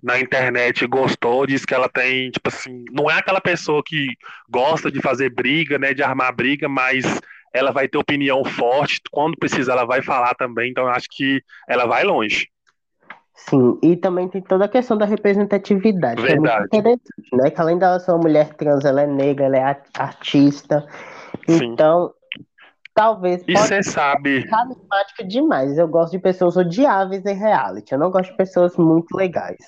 na 0.00 0.20
internet 0.20 0.86
gostou, 0.86 1.44
disse 1.44 1.66
que 1.66 1.74
ela 1.74 1.88
tem, 1.88 2.30
tipo 2.30 2.48
assim, 2.48 2.84
não 2.92 3.10
é 3.10 3.14
aquela 3.14 3.40
pessoa 3.40 3.82
que 3.84 4.06
gosta 4.48 4.92
de 4.92 5.00
fazer 5.00 5.30
briga, 5.30 5.76
né, 5.76 5.92
de 5.92 6.04
armar 6.04 6.32
briga, 6.32 6.68
mas 6.68 7.04
ela 7.52 7.72
vai 7.72 7.88
ter 7.88 7.98
opinião 7.98 8.44
forte, 8.44 9.00
quando 9.10 9.36
precisar 9.36 9.72
ela 9.72 9.84
vai 9.84 10.02
falar 10.02 10.34
também, 10.34 10.70
então 10.70 10.84
eu 10.84 10.90
acho 10.90 11.08
que 11.10 11.42
ela 11.68 11.84
vai 11.86 12.04
longe. 12.04 12.48
Sim, 13.38 13.78
e 13.82 13.96
também 13.96 14.28
tem 14.28 14.42
toda 14.42 14.64
a 14.64 14.68
questão 14.68 14.96
da 14.98 15.06
representatividade, 15.06 16.20
que 16.20 16.26
é 16.28 16.32
Verdade. 16.32 16.58
muito 16.58 16.76
interessante, 16.76 17.36
né? 17.36 17.50
Que 17.50 17.60
além 17.60 17.78
dela 17.78 18.00
ser 18.00 18.10
uma 18.10 18.18
mulher 18.18 18.52
trans, 18.54 18.84
ela 18.84 19.02
é 19.02 19.06
negra, 19.06 19.46
ela 19.46 19.56
é 19.56 19.80
artista. 19.96 20.86
Sim. 21.48 21.66
Então, 21.66 22.12
talvez 22.92 23.44
E 23.46 23.56
você 23.56 23.80
sabe, 23.82 24.44
carismática 24.48 25.24
demais. 25.24 25.78
Eu 25.78 25.86
gosto 25.86 26.12
de 26.12 26.18
pessoas 26.18 26.56
odiáveis 26.56 27.24
em 27.24 27.34
reality. 27.34 27.92
Eu 27.92 27.98
não 27.98 28.10
gosto 28.10 28.32
de 28.32 28.36
pessoas 28.36 28.76
muito 28.76 29.16
legais. 29.16 29.58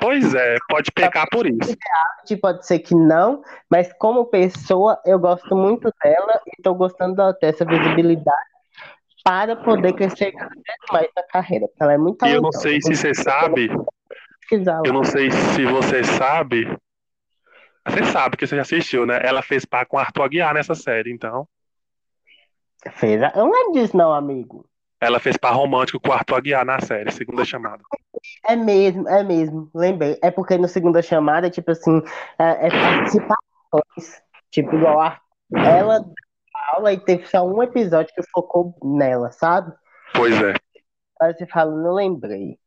pois 0.00 0.34
é, 0.34 0.56
pode 0.68 0.90
pecar 0.90 1.26
por 1.30 1.46
isso. 1.46 1.60
Reality 1.60 2.36
Pode 2.40 2.66
ser 2.66 2.78
que 2.78 2.94
não, 2.94 3.42
mas 3.70 3.92
como 3.98 4.24
pessoa, 4.24 4.98
eu 5.04 5.18
gosto 5.18 5.54
muito 5.54 5.92
dela 6.02 6.40
e 6.46 6.62
tô 6.62 6.74
gostando 6.74 7.14
dela 7.14 7.34
ter 7.34 7.48
essa 7.48 7.64
visibilidade 7.64 8.57
para 9.28 9.56
poder 9.56 9.92
crescer 9.92 10.32
cada 10.32 10.48
vez 10.48 10.64
mais 10.90 11.08
na 11.14 11.22
carreira. 11.24 11.68
Porque 11.68 11.82
ela 11.82 11.92
é 11.92 11.98
muito 11.98 12.24
E 12.24 12.30
eu 12.32 12.40
não 12.40 12.48
talentosa. 12.50 12.62
sei 12.62 12.80
se 12.80 12.96
você 12.96 13.14
sabe, 13.14 13.68
eu 14.86 14.92
não 14.94 15.04
sei 15.04 15.30
se 15.30 15.66
você 15.66 16.02
sabe. 16.02 16.66
Você 17.86 18.04
sabe 18.06 18.38
que 18.38 18.46
você 18.46 18.56
já 18.56 18.62
assistiu, 18.62 19.04
né? 19.04 19.20
Ela 19.22 19.42
fez 19.42 19.66
par 19.66 19.84
com 19.84 19.98
Arthur 19.98 20.22
Aguiar 20.22 20.54
nessa 20.54 20.74
série, 20.74 21.12
então. 21.12 21.46
Fez 22.92 23.22
a... 23.22 23.32
Eu 23.34 23.46
não 23.46 23.54
é 23.54 23.72
disso, 23.72 23.94
não, 23.94 24.14
amigo. 24.14 24.66
Ela 24.98 25.20
fez 25.20 25.36
par 25.36 25.54
romântico 25.54 26.00
com 26.00 26.08
o 26.08 26.12
Arthur 26.12 26.36
Aguiar 26.36 26.64
na 26.64 26.80
série, 26.80 27.10
segunda 27.12 27.44
chamada. 27.44 27.82
É 28.46 28.56
mesmo, 28.56 29.06
é 29.08 29.22
mesmo. 29.22 29.70
Lembrei. 29.74 30.18
É 30.22 30.30
porque 30.30 30.56
no 30.56 30.68
segunda 30.68 31.02
chamada, 31.02 31.50
tipo 31.50 31.70
assim, 31.70 32.02
é, 32.38 32.66
é 32.66 32.70
participações. 32.70 34.22
Tipo, 34.50 34.74
igual 34.74 35.00
a 35.02 35.20
ela 35.54 36.02
aula 36.74 36.92
e 36.92 36.98
teve 36.98 37.26
só 37.26 37.46
um 37.46 37.62
episódio 37.62 38.14
que 38.14 38.22
focou 38.30 38.74
nela, 38.82 39.30
sabe? 39.32 39.72
Pois 40.14 40.34
é. 40.42 40.54
Aí 41.20 41.34
você 41.34 41.46
fala, 41.46 41.74
não 41.74 41.94
lembrei. 41.94 42.58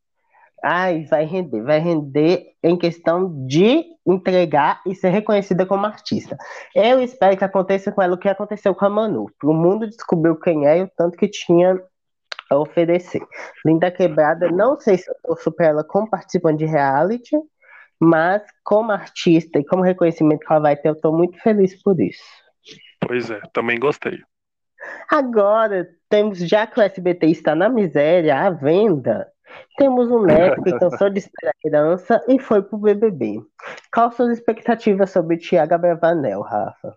Ai, 0.64 1.04
vai 1.06 1.24
render, 1.24 1.62
vai 1.62 1.80
render 1.80 2.52
em 2.62 2.76
questão 2.76 3.46
de 3.46 3.84
entregar 4.06 4.80
e 4.86 4.94
ser 4.94 5.08
reconhecida 5.08 5.66
como 5.66 5.86
artista. 5.86 6.36
Eu 6.74 7.02
espero 7.02 7.36
que 7.36 7.44
aconteça 7.44 7.90
com 7.90 8.00
ela 8.00 8.14
o 8.14 8.18
que 8.18 8.28
aconteceu 8.28 8.74
com 8.74 8.84
a 8.84 8.90
Manu. 8.90 9.26
O 9.42 9.52
mundo 9.52 9.88
descobriu 9.88 10.38
quem 10.38 10.66
é 10.66 10.78
e 10.78 10.82
o 10.82 10.90
tanto 10.96 11.16
que 11.16 11.28
tinha 11.28 11.82
a 12.48 12.58
oferecer. 12.58 13.22
Linda 13.64 13.90
Quebrada, 13.90 14.50
não 14.50 14.78
sei 14.78 14.98
se 14.98 15.10
eu 15.10 15.14
torço 15.24 15.50
pra 15.50 15.66
ela 15.66 15.84
como 15.84 16.08
participante 16.08 16.58
de 16.58 16.66
reality, 16.66 17.36
mas 17.98 18.42
como 18.62 18.92
artista 18.92 19.58
e 19.58 19.64
como 19.64 19.82
reconhecimento 19.82 20.46
que 20.46 20.52
ela 20.52 20.60
vai 20.60 20.76
ter, 20.76 20.90
eu 20.90 21.00
tô 21.00 21.12
muito 21.12 21.40
feliz 21.40 21.80
por 21.82 22.00
isso. 22.00 22.22
Pois 23.06 23.30
é, 23.30 23.40
também 23.52 23.78
gostei. 23.78 24.22
Agora, 25.08 25.88
temos, 26.08 26.38
já 26.38 26.66
que 26.66 26.78
o 26.78 26.82
SBT 26.82 27.26
está 27.26 27.54
na 27.54 27.68
miséria, 27.68 28.38
à 28.38 28.50
venda, 28.50 29.30
temos 29.76 30.10
um 30.10 30.22
neto 30.22 30.62
que 30.62 30.72
cansou 30.78 31.10
de 31.10 31.18
esperar 31.18 31.52
a 31.52 31.68
herança 31.68 32.24
e 32.28 32.38
foi 32.38 32.62
pro 32.62 32.78
BBB. 32.78 33.40
Quais 33.92 34.14
suas 34.14 34.38
expectativas 34.38 35.10
sobre 35.10 35.36
Thiago 35.36 35.74
Abravanel, 35.74 36.40
Rafa? 36.40 36.96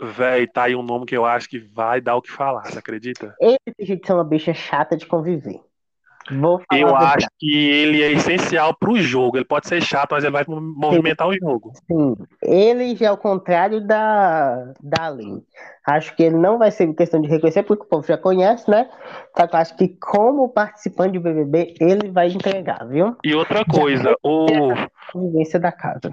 Véi, 0.00 0.46
tá 0.46 0.64
aí 0.64 0.76
um 0.76 0.82
nome 0.82 1.06
que 1.06 1.16
eu 1.16 1.24
acho 1.24 1.48
que 1.48 1.58
vai 1.58 2.00
dar 2.00 2.16
o 2.16 2.22
que 2.22 2.30
falar, 2.30 2.66
você 2.66 2.78
acredita? 2.78 3.34
Ele 3.40 3.56
tem 3.64 3.86
jeito 3.86 4.02
de 4.02 4.06
ser 4.06 4.12
uma 4.12 4.24
bicha 4.24 4.52
chata 4.52 4.96
de 4.96 5.06
conviver. 5.06 5.60
Eu 6.72 6.94
acho 6.96 7.26
que 7.38 7.54
ele 7.54 8.02
é 8.02 8.12
essencial 8.12 8.74
pro 8.76 8.96
jogo. 8.96 9.36
Ele 9.36 9.44
pode 9.44 9.68
ser 9.68 9.82
chato, 9.82 10.12
mas 10.12 10.24
ele 10.24 10.32
vai 10.32 10.44
movimentar 10.48 11.28
o 11.28 11.34
jogo. 11.34 11.72
Sim, 11.86 12.16
ele 12.42 12.96
já 12.96 13.06
é 13.06 13.12
o 13.12 13.16
contrário 13.16 13.86
da, 13.86 14.72
da 14.82 15.10
Lin. 15.10 15.42
Acho 15.86 16.14
que 16.16 16.24
ele 16.24 16.36
não 16.36 16.58
vai 16.58 16.70
ser 16.70 16.92
questão 16.94 17.20
de 17.20 17.28
reconhecer, 17.28 17.62
porque 17.62 17.84
o 17.84 17.88
povo 17.88 18.06
já 18.06 18.18
conhece, 18.18 18.68
né? 18.68 18.88
Só 19.36 19.46
que 19.46 19.54
eu 19.54 19.60
acho 19.60 19.76
que 19.76 19.88
como 19.88 20.48
participante 20.48 21.12
de 21.12 21.18
BBB, 21.20 21.74
ele 21.80 22.10
vai 22.10 22.28
entregar, 22.28 22.86
viu? 22.88 23.16
E 23.24 23.34
outra 23.34 23.64
coisa, 23.64 24.16
o 24.22 24.46
Convivência 25.12 25.60
da 25.60 25.70
casa. 25.70 26.12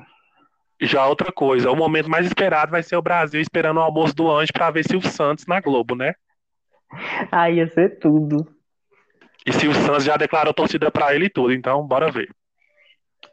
já 0.80 1.08
outra 1.08 1.32
coisa, 1.32 1.72
o 1.72 1.76
momento 1.76 2.10
mais 2.10 2.26
esperado 2.26 2.72
vai 2.72 2.84
ser 2.84 2.96
o 2.96 3.02
Brasil 3.02 3.42
esperando 3.42 3.78
o 3.78 3.82
almoço 3.82 4.16
do 4.16 4.30
Anjo 4.30 4.54
pra 4.54 4.70
ver 4.70 4.84
Silvio 4.84 5.10
Santos 5.10 5.48
na 5.48 5.60
Globo, 5.60 5.96
né? 5.96 6.14
Aí 7.32 7.56
ia 7.56 7.68
ser 7.68 7.98
tudo. 7.98 8.48
E 9.46 9.52
Silvio 9.52 9.80
Santos 9.82 10.04
já 10.04 10.16
declarou 10.16 10.54
torcida 10.54 10.90
pra 10.90 11.14
ele 11.14 11.26
e 11.26 11.30
tudo, 11.30 11.54
então 11.54 11.86
bora 11.86 12.12
ver. 12.12 12.30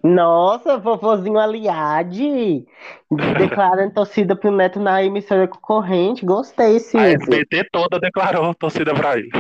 Nossa, 0.03 0.79
vovozinho 0.79 1.38
aliade, 1.38 2.64
declarando 3.38 3.92
torcida 3.92 4.35
pro 4.35 4.51
Neto 4.51 4.81
na 4.81 5.03
emissora 5.05 5.46
concorrente. 5.46 6.25
Gostei, 6.25 6.77
A 6.77 6.81
Silvio. 6.81 7.09
SBT 7.09 7.68
toda 7.70 8.01
declarou 8.01 8.55
torcida 8.55 8.94
pra 8.94 9.18
ele. 9.18 9.31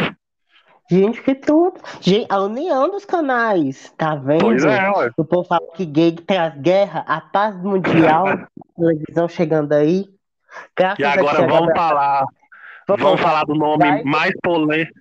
Gente, 0.90 1.22
que 1.22 1.36
tudo. 1.36 1.80
Gente, 2.00 2.26
a 2.28 2.40
união 2.42 2.90
dos 2.90 3.04
canais, 3.04 3.94
tá 3.96 4.16
vendo? 4.16 4.40
Pois 4.40 4.64
é, 4.64 4.90
ué. 4.90 5.10
O 5.16 5.24
povo 5.24 5.44
fala 5.44 5.66
que 5.74 5.86
gay 5.86 6.12
traz 6.12 6.54
guerra, 6.56 7.04
a 7.06 7.20
paz 7.20 7.54
mundial, 7.62 8.24
televisão 8.76 9.28
chegando 9.28 9.72
aí. 9.72 10.04
Graças 10.76 10.98
E 10.98 11.04
a 11.04 11.12
agora 11.12 11.46
vamos 11.46 11.72
falar, 11.72 12.24
vamos 12.88 13.20
falar 13.20 13.44
do 13.44 13.54
nome 13.54 14.02
mais 14.02 14.32
polêmico. 14.42 14.92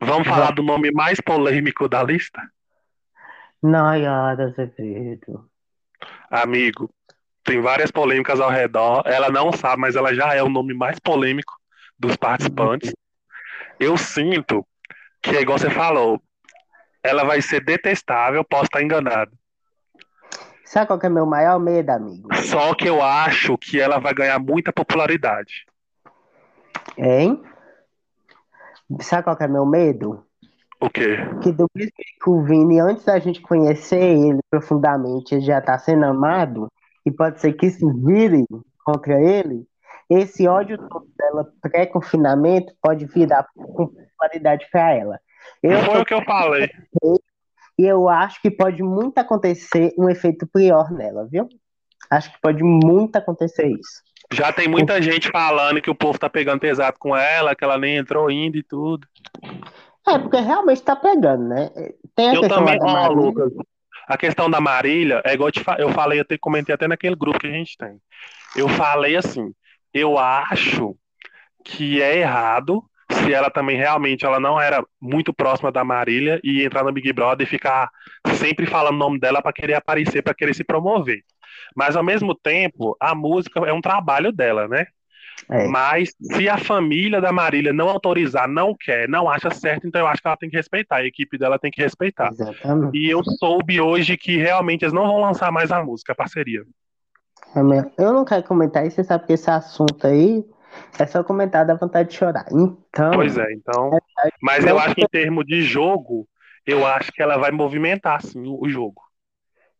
Vamos 0.00 0.28
falar 0.28 0.52
do 0.52 0.62
nome 0.62 0.90
mais 0.90 1.20
polêmico 1.20 1.88
da 1.88 2.02
lista? 2.02 2.40
Nayara 3.62 4.44
Azevedo. 4.44 5.48
Amigo, 6.30 6.90
tem 7.42 7.60
várias 7.60 7.90
polêmicas 7.90 8.40
ao 8.40 8.50
redor. 8.50 9.02
Ela 9.06 9.30
não 9.30 9.52
sabe, 9.52 9.80
mas 9.80 9.96
ela 9.96 10.14
já 10.14 10.34
é 10.34 10.42
o 10.42 10.48
nome 10.48 10.74
mais 10.74 10.98
polêmico 10.98 11.54
dos 11.98 12.16
participantes. 12.16 12.92
Eu 13.80 13.96
sinto 13.96 14.66
que 15.22 15.30
igual 15.32 15.58
você 15.58 15.70
falou. 15.70 16.20
Ela 17.02 17.24
vai 17.24 17.40
ser 17.40 17.64
detestável, 17.64 18.44
posso 18.44 18.64
estar 18.64 18.82
enganado. 18.82 19.32
Sabe 20.64 20.88
qual 20.88 20.98
que 20.98 21.06
é 21.06 21.08
meu 21.08 21.24
maior 21.24 21.60
medo, 21.60 21.90
amigo? 21.90 22.28
Só 22.34 22.74
que 22.74 22.88
eu 22.88 23.00
acho 23.00 23.56
que 23.56 23.80
ela 23.80 23.98
vai 23.98 24.12
ganhar 24.12 24.38
muita 24.40 24.72
popularidade. 24.72 25.64
Hein? 26.98 27.40
Sabe 29.00 29.24
qual 29.24 29.36
que 29.36 29.44
é 29.44 29.48
meu 29.48 29.66
medo? 29.66 30.24
O 30.80 30.90
quê? 30.90 31.16
Que 31.42 31.52
do 31.52 31.66
mesmo 31.74 31.92
jeito 31.96 32.24
que 32.24 32.30
o 32.30 32.42
Vini, 32.42 32.78
antes 32.78 33.04
da 33.04 33.18
gente 33.18 33.40
conhecer 33.40 34.02
ele 34.02 34.40
profundamente, 34.50 35.34
ele 35.34 35.44
já 35.44 35.60
tá 35.60 35.78
sendo 35.78 36.04
amado, 36.04 36.70
e 37.04 37.10
pode 37.10 37.40
ser 37.40 37.52
que 37.54 37.66
isso 37.66 37.88
vire 38.04 38.44
contra 38.84 39.20
ele, 39.20 39.66
esse 40.08 40.46
ódio 40.46 40.78
todo 40.88 41.08
dela 41.16 41.50
pré-confinamento 41.60 42.72
pode 42.80 43.06
virar 43.06 43.46
com 43.54 43.88
popularidade 43.88 44.66
pra 44.70 44.92
ela. 44.92 45.20
Eu 45.62 45.82
Foi 45.82 46.00
o 46.00 46.04
que 46.04 46.14
eu 46.14 46.24
falei. 46.24 46.70
e 47.78 47.84
eu 47.84 48.08
acho 48.08 48.40
que 48.40 48.50
pode 48.50 48.82
muito 48.82 49.18
acontecer 49.18 49.92
um 49.98 50.08
efeito 50.08 50.46
pior 50.46 50.90
nela, 50.90 51.26
viu? 51.26 51.48
Acho 52.10 52.32
que 52.32 52.40
pode 52.40 52.62
muito 52.62 53.16
acontecer 53.16 53.66
isso. 53.66 54.02
Já 54.32 54.52
tem 54.52 54.68
muita 54.68 55.00
gente 55.00 55.28
falando 55.30 55.80
que 55.80 55.90
o 55.90 55.94
povo 55.94 56.18
tá 56.18 56.28
pegando 56.28 56.60
pesado 56.60 56.96
com 56.98 57.16
ela, 57.16 57.54
que 57.54 57.64
ela 57.64 57.78
nem 57.78 57.96
entrou 57.96 58.28
ainda 58.28 58.56
e 58.58 58.62
tudo. 58.62 59.06
É, 60.08 60.18
porque 60.18 60.36
realmente 60.38 60.82
tá 60.82 60.94
pegando, 60.94 61.48
né? 61.48 61.70
Tem 62.14 62.30
a 62.30 62.34
Eu 62.34 62.40
questão 62.40 62.64
também, 62.64 62.78
ó. 62.80 63.08
Lucas, 63.08 63.52
a 64.06 64.16
questão 64.16 64.48
da 64.48 64.60
Marília, 64.60 65.20
é 65.24 65.34
igual 65.34 65.48
eu, 65.48 65.52
te 65.52 65.60
fa- 65.60 65.76
eu 65.78 65.90
falei, 65.90 66.20
eu 66.20 66.24
te 66.24 66.38
comentei 66.38 66.74
até 66.74 66.86
naquele 66.86 67.16
grupo 67.16 67.38
que 67.40 67.46
a 67.46 67.50
gente 67.50 67.76
tem. 67.76 67.98
Eu 68.56 68.68
falei 68.68 69.16
assim, 69.16 69.52
eu 69.92 70.18
acho 70.18 70.96
que 71.64 72.00
é 72.00 72.18
errado 72.18 72.84
se 73.10 73.32
ela 73.32 73.50
também 73.50 73.76
realmente 73.76 74.24
ela 74.24 74.38
não 74.40 74.60
era 74.60 74.84
muito 75.00 75.32
próxima 75.32 75.70
da 75.72 75.84
Marília 75.84 76.40
e 76.42 76.64
entrar 76.64 76.84
no 76.84 76.92
Big 76.92 77.12
Brother 77.12 77.46
e 77.46 77.50
ficar 77.50 77.88
sempre 78.34 78.66
falando 78.66 78.94
o 78.94 78.98
nome 78.98 79.18
dela 79.18 79.42
para 79.42 79.52
querer 79.52 79.74
aparecer, 79.74 80.22
para 80.22 80.34
querer 80.34 80.54
se 80.54 80.64
promover. 80.64 81.22
Mas 81.74 81.96
ao 81.96 82.02
mesmo 82.02 82.34
tempo, 82.34 82.96
a 83.00 83.14
música 83.14 83.60
é 83.60 83.72
um 83.72 83.80
trabalho 83.80 84.32
dela, 84.32 84.68
né? 84.68 84.86
É. 85.50 85.68
Mas 85.68 86.14
se 86.20 86.48
a 86.48 86.56
família 86.56 87.20
da 87.20 87.30
Marília 87.30 87.72
não 87.72 87.88
autorizar, 87.88 88.48
não 88.48 88.74
quer, 88.74 89.08
não 89.08 89.28
acha 89.28 89.50
certo, 89.50 89.86
então 89.86 90.00
eu 90.00 90.06
acho 90.06 90.20
que 90.20 90.26
ela 90.26 90.36
tem 90.36 90.48
que 90.48 90.56
respeitar, 90.56 90.96
a 90.96 91.04
equipe 91.04 91.38
dela 91.38 91.58
tem 91.58 91.70
que 91.70 91.82
respeitar. 91.82 92.30
Exatamente. 92.32 92.98
E 92.98 93.10
eu 93.10 93.22
soube 93.38 93.80
hoje 93.80 94.16
que 94.16 94.36
realmente 94.36 94.82
eles 94.82 94.94
não 94.94 95.06
vão 95.06 95.20
lançar 95.20 95.52
mais 95.52 95.70
a 95.70 95.84
música, 95.84 96.12
a 96.12 96.16
parceria. 96.16 96.62
É. 97.54 98.02
Eu 98.02 98.12
não 98.12 98.24
quero 98.24 98.42
comentar 98.42 98.86
isso, 98.86 98.96
você 98.96 99.04
sabe 99.04 99.26
que 99.26 99.32
esse 99.32 99.50
assunto 99.50 100.06
aí 100.06 100.44
é 100.98 101.06
só 101.06 101.22
comentar 101.22 101.64
da 101.64 101.74
vontade 101.74 102.10
de 102.10 102.16
chorar. 102.16 102.46
Então, 102.50 103.12
Pois 103.12 103.38
é, 103.38 103.52
então. 103.52 103.90
Mas 104.42 104.64
eu 104.64 104.78
acho 104.78 104.94
que 104.94 105.02
em 105.02 105.08
termos 105.08 105.44
de 105.46 105.62
jogo, 105.62 106.26
eu 106.66 106.86
acho 106.86 107.12
que 107.12 107.22
ela 107.22 107.36
vai 107.38 107.50
movimentar 107.50 108.20
sim 108.22 108.42
o 108.44 108.68
jogo. 108.68 109.05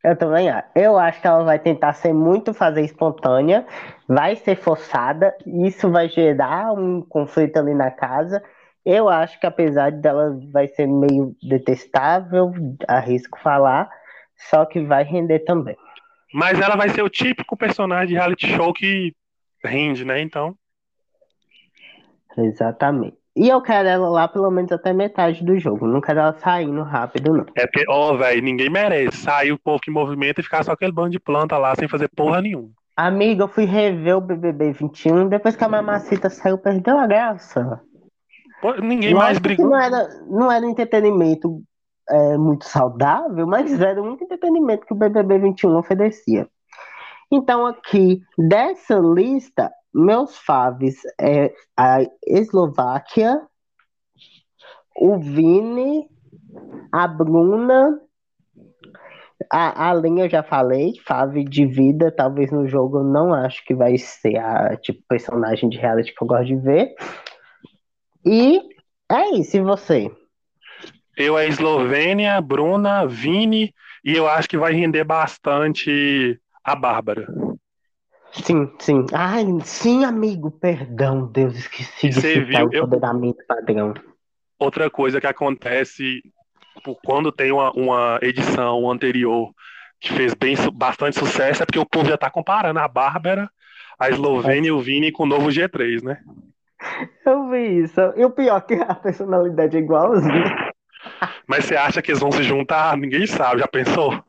Eu 0.03 0.15
também 0.15 0.49
acho. 0.49 0.67
Eu 0.75 0.97
acho 0.97 1.19
que 1.19 1.27
ela 1.27 1.43
vai 1.43 1.59
tentar 1.59 1.93
ser 1.93 2.13
muito 2.13 2.53
fazer 2.53 2.81
espontânea, 2.81 3.65
vai 4.07 4.35
ser 4.35 4.55
forçada, 4.55 5.35
isso 5.45 5.89
vai 5.89 6.07
gerar 6.09 6.73
um 6.73 7.01
conflito 7.01 7.57
ali 7.57 7.73
na 7.73 7.91
casa. 7.91 8.43
Eu 8.85 9.09
acho 9.09 9.39
que 9.39 9.45
apesar 9.45 9.91
dela 9.91 10.39
vai 10.51 10.67
ser 10.67 10.87
meio 10.87 11.35
detestável, 11.41 12.53
arrisco 12.87 13.37
falar, 13.39 13.89
só 14.49 14.65
que 14.65 14.79
vai 14.81 15.03
render 15.03 15.39
também. 15.39 15.75
Mas 16.33 16.59
ela 16.59 16.75
vai 16.75 16.89
ser 16.89 17.01
o 17.01 17.09
típico 17.09 17.57
personagem 17.57 18.09
de 18.09 18.13
reality 18.13 18.47
show 18.47 18.73
que 18.73 19.13
rende, 19.63 20.05
né? 20.05 20.21
Então, 20.21 20.55
Exatamente. 22.37 23.16
E 23.37 23.49
eu 23.49 23.61
quero 23.61 23.87
ela 23.87 24.09
lá 24.09 24.27
pelo 24.27 24.49
menos 24.49 24.71
até 24.71 24.91
metade 24.91 25.45
do 25.45 25.59
jogo. 25.59 25.85
Não 25.85 26.01
quero 26.01 26.19
ela 26.19 26.33
saindo 26.39 26.81
rápido, 26.81 27.33
não. 27.33 27.45
é 27.55 27.67
porque, 27.67 27.85
ó, 27.87 28.17
velho, 28.17 28.41
ninguém 28.41 28.67
merece 28.67 29.17
sair 29.17 29.51
o 29.51 29.59
povo 29.59 29.79
que 29.79 29.91
movimenta 29.91 30.41
e 30.41 30.43
ficar 30.43 30.63
só 30.63 30.71
aquele 30.71 30.91
bando 30.91 31.11
de 31.11 31.19
planta 31.19 31.55
lá 31.55 31.75
sem 31.75 31.87
fazer 31.87 32.09
porra 32.09 32.41
nenhuma. 32.41 32.69
Amiga, 32.95 33.43
eu 33.43 33.47
fui 33.47 33.65
rever 33.65 34.17
o 34.17 34.21
BBB 34.21 34.71
21, 34.71 35.29
depois 35.29 35.55
que 35.55 35.63
a 35.63 35.69
Mamacita 35.69 36.31
saiu, 36.31 36.57
perdeu 36.57 36.97
a 36.97 37.05
graça. 37.05 37.79
Pô, 38.59 38.73
ninguém 38.73 39.13
mais 39.13 39.37
Lógico 39.37 39.49
que 39.49 39.55
brigou. 39.55 39.69
não 39.69 39.79
era, 39.79 40.09
não 40.25 40.51
era 40.51 40.65
entretenimento 40.65 41.61
é, 42.09 42.37
muito 42.37 42.65
saudável, 42.65 43.45
mas 43.45 43.79
era 43.79 44.01
o 44.01 44.05
único 44.05 44.23
entretenimento 44.23 44.87
que 44.87 44.93
o 44.93 44.97
BBB 44.97 45.37
21 45.37 45.77
oferecia. 45.77 46.47
Então, 47.31 47.67
aqui, 47.67 48.19
dessa 48.35 48.95
lista, 48.95 49.71
meus 49.97 50.37
faves 50.37 51.01
é 51.19 51.51
a 51.75 51.99
Eslováquia, 52.25 53.41
o 54.95 55.17
Vini, 55.17 56.07
a 56.91 57.07
Bruna, 57.07 57.99
a, 59.51 59.91
a 59.91 59.93
eu 59.95 60.29
já 60.29 60.43
falei, 60.43 60.93
fave 61.05 61.43
de 61.43 61.65
vida, 61.65 62.11
talvez 62.11 62.51
no 62.51 62.67
jogo 62.67 62.99
eu 62.99 63.03
não 63.03 63.33
acho 63.33 63.63
que 63.65 63.73
vai 63.73 63.97
ser 63.97 64.37
a 64.37 64.77
tipo 64.77 65.01
personagem 65.07 65.67
de 65.69 65.77
reality 65.77 66.13
que 66.13 66.23
eu 66.23 66.27
gosto 66.27 66.45
de 66.45 66.55
ver. 66.57 66.95
E 68.25 68.61
é 69.11 69.31
isso, 69.35 69.57
e 69.57 69.61
você? 69.61 70.11
Eu, 71.15 71.35
a 71.35 71.45
Eslovênia, 71.45 72.39
Bruna, 72.39 73.07
Vini, 73.07 73.73
e 74.05 74.15
eu 74.15 74.27
acho 74.27 74.47
que 74.47 74.57
vai 74.57 74.73
render 74.73 75.03
bastante 75.03 76.39
a 76.63 76.75
Bárbara. 76.75 77.27
Sim, 78.43 78.71
sim. 78.79 79.05
Ai, 79.13 79.45
sim, 79.63 80.05
amigo, 80.05 80.51
perdão, 80.51 81.25
Deus, 81.27 81.55
esqueci 81.55 82.09
de 82.09 82.15
Você 82.15 82.33
citar 82.45 82.45
viu, 82.45 82.69
o 82.69 82.73
eu- 82.73 82.83
empoderamento 82.83 83.45
padrão. 83.47 83.93
Outra 84.59 84.89
coisa 84.89 85.19
que 85.21 85.27
acontece 85.27 86.21
por 86.83 86.95
quando 87.03 87.31
tem 87.31 87.51
uma, 87.51 87.71
uma 87.71 88.19
edição 88.21 88.89
anterior 88.89 89.51
que 89.99 90.13
fez 90.13 90.33
bem, 90.33 90.55
bastante 90.73 91.17
sucesso 91.17 91.63
é 91.63 91.65
porque 91.65 91.79
o 91.79 91.85
povo 91.85 92.07
já 92.09 92.17
tá 92.17 92.29
comparando 92.29 92.79
a 92.79 92.87
Bárbara, 92.87 93.49
a 93.99 94.09
Eslovênia 94.09 94.69
e 94.69 94.71
o 94.71 94.79
Vini 94.79 95.11
com 95.11 95.23
o 95.23 95.27
novo 95.27 95.49
G3, 95.49 96.03
né? 96.03 96.19
Eu 97.25 97.49
vi 97.49 97.83
isso. 97.83 97.99
E 98.15 98.23
o 98.23 98.29
pior 98.29 98.57
é 98.57 98.61
que 98.61 98.73
a 98.75 98.93
personalidade 98.95 99.75
é 99.75 99.79
igualzinha. 99.79 100.71
Mas 101.47 101.65
você 101.65 101.75
acha 101.75 102.01
que 102.01 102.11
eles 102.11 102.19
vão 102.19 102.31
se 102.31 102.43
juntar? 102.43 102.95
Ninguém 102.97 103.25
sabe, 103.25 103.59
já 103.61 103.67
pensou? 103.67 104.23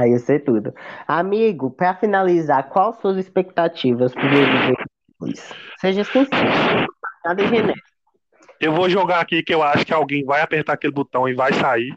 Aí 0.00 0.12
eu 0.12 0.18
sei 0.18 0.38
tudo. 0.38 0.74
Amigo, 1.06 1.70
pra 1.70 1.94
finalizar, 1.94 2.70
quais 2.70 2.96
suas 3.00 3.18
expectativas 3.18 4.14
pro 4.14 4.22
BBB 4.22 4.74
2? 5.20 5.52
Seja 5.78 6.04
sincero. 6.04 6.86
Nada 7.22 7.46
genérico. 7.46 7.86
Eu 8.58 8.72
vou 8.72 8.88
jogar 8.88 9.20
aqui 9.20 9.42
que 9.42 9.52
eu 9.52 9.62
acho 9.62 9.84
que 9.84 9.92
alguém 9.92 10.24
vai 10.24 10.40
apertar 10.40 10.72
aquele 10.72 10.92
botão 10.92 11.28
e 11.28 11.34
vai 11.34 11.52
sair. 11.52 11.94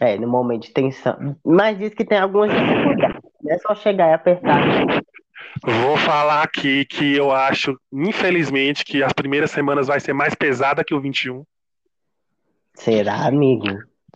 É, 0.00 0.18
no 0.18 0.26
momento 0.26 0.62
de 0.62 0.72
tensão. 0.72 1.36
Mas 1.44 1.78
diz 1.78 1.94
que 1.94 2.04
tem 2.04 2.18
algumas 2.18 2.50
dificuldades. 2.50 3.22
Não 3.40 3.54
é 3.54 3.58
só 3.58 3.74
chegar 3.76 4.10
e 4.10 4.14
apertar. 4.14 4.60
Vou 5.64 5.96
falar 5.98 6.42
aqui 6.42 6.84
que 6.84 7.14
eu 7.14 7.30
acho, 7.30 7.78
infelizmente, 7.92 8.84
que 8.84 9.04
as 9.04 9.12
primeiras 9.12 9.52
semanas 9.52 9.86
vai 9.86 10.00
ser 10.00 10.12
mais 10.12 10.34
pesada 10.34 10.82
que 10.84 10.94
o 10.94 11.00
21. 11.00 11.44
Será, 12.74 13.26
amigo? 13.26 13.66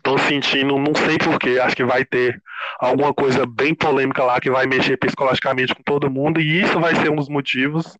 Tô 0.03 0.17
sentindo, 0.17 0.77
não 0.77 0.93
sei 0.93 1.17
porquê, 1.17 1.59
acho 1.59 1.75
que 1.75 1.85
vai 1.85 2.03
ter 2.03 2.41
alguma 2.77 3.13
coisa 3.13 3.45
bem 3.45 3.73
polêmica 3.73 4.21
lá 4.23 4.39
que 4.39 4.51
vai 4.51 4.67
mexer 4.67 4.97
psicologicamente 4.97 5.73
com 5.73 5.81
todo 5.81 6.11
mundo, 6.11 6.41
e 6.41 6.61
isso 6.61 6.77
vai 6.79 6.93
ser 6.95 7.09
um 7.09 7.15
dos 7.15 7.29
motivos. 7.29 7.97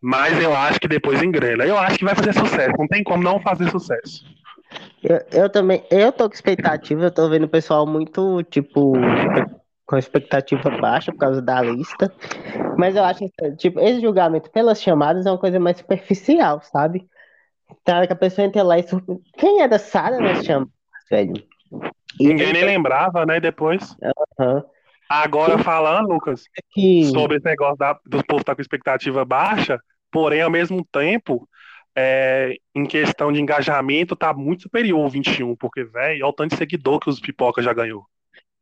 Mas 0.00 0.40
eu 0.42 0.54
acho 0.54 0.80
que 0.80 0.88
depois 0.88 1.22
engrena. 1.22 1.64
Eu 1.64 1.78
acho 1.78 1.98
que 1.98 2.04
vai 2.04 2.14
fazer 2.14 2.32
sucesso, 2.32 2.74
não 2.78 2.88
tem 2.88 3.04
como 3.04 3.22
não 3.22 3.40
fazer 3.40 3.70
sucesso. 3.70 4.24
Eu, 5.02 5.20
eu 5.32 5.50
também, 5.50 5.84
eu 5.90 6.12
tô 6.12 6.28
com 6.28 6.34
expectativa, 6.34 7.04
eu 7.04 7.10
tô 7.10 7.28
vendo 7.28 7.44
o 7.44 7.48
pessoal 7.48 7.86
muito, 7.86 8.42
tipo, 8.44 8.94
com 9.84 9.96
expectativa 9.96 10.70
baixa 10.70 11.12
por 11.12 11.18
causa 11.18 11.42
da 11.42 11.60
lista. 11.60 12.12
Mas 12.76 12.96
eu 12.96 13.04
acho 13.04 13.20
que, 13.20 13.52
tipo, 13.56 13.80
esse 13.80 14.00
julgamento 14.00 14.50
pelas 14.50 14.80
chamadas 14.80 15.26
é 15.26 15.30
uma 15.30 15.38
coisa 15.38 15.60
mais 15.60 15.76
superficial, 15.76 16.60
sabe? 16.62 17.06
Tá, 17.84 18.06
que 18.06 18.12
a 18.12 18.16
pessoa 18.16 18.46
entra 18.46 18.62
lá 18.62 18.78
e 18.78 18.82
surpre... 18.82 19.16
Quem 19.36 19.62
é 19.62 19.68
da 19.68 19.78
Sara 19.78 20.18
nas 20.18 20.44
chamadas, 20.44 20.72
velho? 21.10 21.34
E 22.20 22.28
Ninguém 22.28 22.52
nem 22.52 22.64
lembrava, 22.64 23.24
né? 23.24 23.40
Depois. 23.40 23.96
Aham. 24.38 24.64
Agora 25.08 25.58
falando, 25.58 26.08
Lucas, 26.08 26.44
que 26.70 27.04
sobre 27.06 27.36
esse 27.36 27.44
negócio 27.44 27.76
da, 27.76 27.92
do 28.06 28.24
povo 28.24 28.40
estar 28.40 28.54
com 28.54 28.62
expectativa 28.62 29.24
baixa, 29.26 29.78
porém, 30.10 30.40
ao 30.40 30.50
mesmo 30.50 30.82
tempo, 30.90 31.46
é, 31.94 32.56
em 32.74 32.86
questão 32.86 33.30
de 33.30 33.40
engajamento, 33.40 34.16
tá 34.16 34.32
muito 34.32 34.62
superior 34.62 35.04
o 35.04 35.10
21, 35.10 35.54
porque, 35.56 35.84
velho, 35.84 36.24
olha 36.24 36.26
o 36.26 36.32
tanto 36.32 36.52
de 36.52 36.56
seguidor 36.56 36.98
que 36.98 37.10
os 37.10 37.20
pipoca 37.20 37.60
já 37.60 37.74
ganhou. 37.74 38.06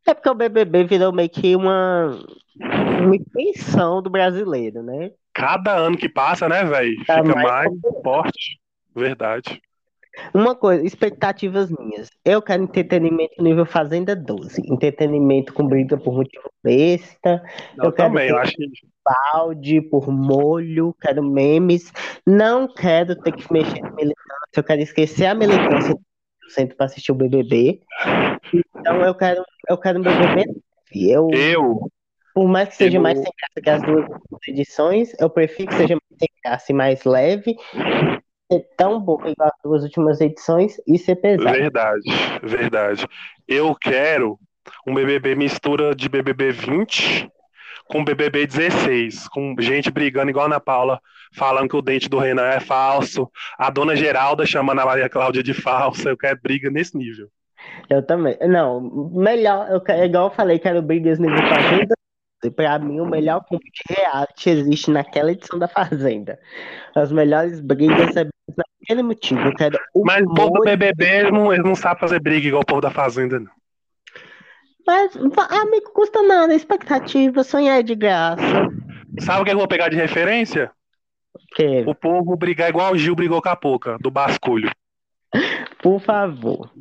é 0.05 0.13
porque 0.13 0.29
o 0.29 0.35
BBB 0.35 0.83
virou 0.83 1.13
meio 1.13 1.29
que 1.29 1.55
uma, 1.55 2.19
uma 2.59 3.15
extensão 3.15 4.01
do 4.01 4.09
brasileiro, 4.09 4.83
né? 4.83 5.11
Cada 5.33 5.73
ano 5.73 5.97
que 5.97 6.09
passa, 6.09 6.49
né, 6.49 6.65
velho? 6.65 6.97
Tá 7.05 7.23
Fica 7.23 7.33
mais 7.35 7.71
mais 7.71 8.03
forte. 8.03 8.59
Verdade. 8.93 9.61
Uma 10.33 10.55
coisa, 10.55 10.85
expectativas 10.85 11.69
minhas. 11.71 12.09
Eu 12.23 12.41
quero 12.41 12.63
entretenimento 12.63 13.41
nível 13.41 13.65
Fazenda 13.65 14.15
12. 14.15 14.61
Entretenimento 14.71 15.53
com 15.53 15.65
briga 15.67 15.97
por 15.97 16.13
motivo 16.13 16.49
besta, 16.63 17.41
Eu, 17.77 17.85
Eu 17.85 17.91
quero 17.91 18.09
também, 18.09 18.29
eu 18.29 18.37
acho 18.37 18.53
que 18.53 18.69
balde, 19.33 19.81
por 19.81 20.11
molho, 20.11 20.95
quero 21.01 21.23
memes. 21.23 21.91
Não 22.25 22.71
quero 22.73 23.15
ter 23.15 23.31
que 23.31 23.51
mexer 23.51 23.81
na 23.81 23.91
militância, 23.91 24.57
eu 24.57 24.63
quero 24.63 24.81
esquecer 24.81 25.25
a 25.25 25.33
militância 25.33 25.95
100% 26.55 26.75
para 26.75 26.85
assistir 26.85 27.11
o 27.11 27.15
BBB. 27.15 27.81
Então 28.53 29.01
eu 29.01 29.15
quero, 29.15 29.43
eu 29.69 29.77
quero 29.77 29.99
um 29.99 30.03
BBB. 30.03 30.61
Eu, 30.93 31.29
eu, 31.31 31.89
por 32.33 32.47
mais 32.47 32.69
que 32.69 32.75
seja 32.75 32.97
eu- 32.97 33.01
mais 33.01 33.17
sem 33.17 33.31
graça 33.39 33.61
que 33.63 33.69
as 33.69 33.81
duas 33.81 34.05
edições, 34.47 35.13
eu 35.19 35.29
prefiro 35.29 35.69
que 35.69 35.75
seja 35.75 35.95
mais 35.95 36.19
sem 36.19 36.29
graça 36.43 36.71
e 36.71 36.75
mais 36.75 37.03
leve. 37.05 37.55
Ser 38.51 38.67
tão 38.75 38.99
bom 38.99 39.21
igual 39.25 39.47
as 39.47 39.61
duas 39.63 39.83
últimas 39.83 40.19
edições 40.19 40.75
e 40.85 40.97
ser 40.97 41.15
pesado. 41.15 41.57
verdade, 41.57 42.03
verdade. 42.43 43.07
Eu 43.47 43.73
quero 43.75 44.37
um 44.85 44.93
BBB 44.93 45.35
mistura 45.35 45.95
de 45.95 46.09
BBB 46.09 46.51
20 46.51 47.31
com 47.85 48.03
BBB 48.03 48.47
16, 48.47 49.27
com 49.27 49.55
gente 49.59 49.91
brigando 49.91 50.29
igual 50.29 50.45
a 50.45 50.47
Ana 50.47 50.59
Paula, 50.59 50.99
falando 51.33 51.69
que 51.69 51.75
o 51.75 51.81
dente 51.81 52.07
do 52.07 52.19
Renan 52.19 52.47
é 52.47 52.59
falso, 52.59 53.29
a 53.57 53.69
dona 53.69 53.95
Geralda 53.95 54.45
chamando 54.45 54.79
a 54.79 54.85
Maria 54.85 55.09
Cláudia 55.09 55.43
de 55.43 55.53
falsa. 55.53 56.09
Eu 56.09 56.17
quero 56.17 56.39
briga 56.41 56.69
nesse 56.69 56.97
nível. 56.97 57.27
Eu 57.89 58.01
também. 58.01 58.37
Não, 58.47 58.81
melhor, 59.11 59.67
eu, 59.69 60.03
igual 60.05 60.27
eu 60.27 60.31
falei, 60.31 60.57
quero 60.57 60.81
brigas 60.81 61.19
nível 61.19 61.37
Fazenda. 61.37 61.95
Pra 62.55 62.79
mim, 62.79 62.99
o 62.99 63.05
melhor 63.05 63.43
clube 63.45 63.65
de 63.65 63.93
reality 63.93 64.49
existe 64.49 64.89
naquela 64.89 65.31
edição 65.31 65.59
da 65.59 65.67
Fazenda. 65.67 66.39
As 66.95 67.11
melhores 67.11 67.59
brigas 67.59 68.15
é 68.15 68.27
naquele 68.81 69.03
motivo. 69.03 69.39
Eu 69.41 69.55
quero 69.55 69.79
Mas 70.03 70.23
o 70.23 70.33
povo 70.33 70.51
do 70.51 70.63
BBB 70.63 71.05
eles 71.05 71.31
não, 71.31 71.53
eles 71.53 71.65
não 71.65 71.75
sabem 71.75 71.99
fazer 71.99 72.19
briga 72.19 72.47
igual 72.47 72.63
o 72.63 72.65
povo 72.65 72.81
da 72.81 72.91
Fazenda, 72.91 73.39
não. 73.39 73.51
Mas, 74.85 75.15
amigo, 75.15 75.91
custa 75.93 76.21
nada. 76.23 76.53
Expectativa, 76.53 77.43
sonhar 77.43 77.79
é 77.79 77.83
de 77.83 77.95
graça. 77.95 78.41
Sabe 79.19 79.41
o 79.41 79.45
que 79.45 79.51
eu 79.51 79.57
vou 79.57 79.67
pegar 79.67 79.89
de 79.89 79.95
referência? 79.95 80.71
Que, 81.55 81.83
O 81.85 81.93
povo 81.93 82.35
brigar 82.35 82.69
igual 82.69 82.93
o 82.93 82.97
Gil 82.97 83.15
brigou 83.15 83.41
com 83.41 83.49
a 83.49 83.55
Poca, 83.55 83.97
do 83.99 84.09
basculho. 84.09 84.71
por 85.81 85.99
favor. 86.01 86.71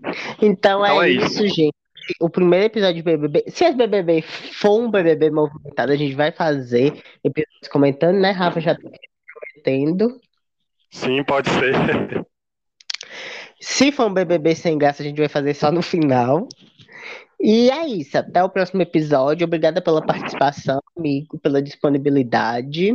Então, 0.41 0.85
Então 0.85 1.03
é, 1.03 1.09
é 1.09 1.11
isso, 1.11 1.47
gente. 1.47 1.75
O 2.21 2.29
primeiro 2.29 2.67
episódio 2.67 2.97
de 2.97 3.03
BBB. 3.03 3.45
Se 3.49 3.65
esse 3.65 3.77
BBB 3.77 4.23
for 4.23 4.81
um 4.81 4.91
BBB 4.91 5.31
movimentado, 5.31 5.93
a 5.93 5.97
gente 5.97 6.15
vai 6.15 6.33
fazer 6.33 7.01
episódios 7.23 7.69
comentando, 7.71 8.17
né, 8.17 8.31
Rafa? 8.31 8.61
Já 8.61 8.75
tá 8.75 8.81
prometendo. 8.81 10.21
Sim, 10.91 11.23
pode 11.25 11.49
ser. 11.51 12.27
Se 13.61 13.93
for 13.93 14.07
um 14.07 14.15
BBB 14.15 14.55
sem 14.55 14.79
graça, 14.79 15.03
a 15.03 15.07
gente 15.07 15.19
vai 15.19 15.29
fazer 15.29 15.55
só 15.55 15.71
no 15.71 15.83
final. 15.83 16.49
E 17.39 17.71
é 17.71 17.87
isso. 17.87 18.19
Até 18.19 18.43
o 18.43 18.49
próximo 18.49 18.83
episódio. 18.83 19.47
Obrigada 19.47 19.81
pela 19.81 20.05
participação, 20.05 20.81
amigo, 20.97 21.39
pela 21.39 21.63
disponibilidade. 21.63 22.93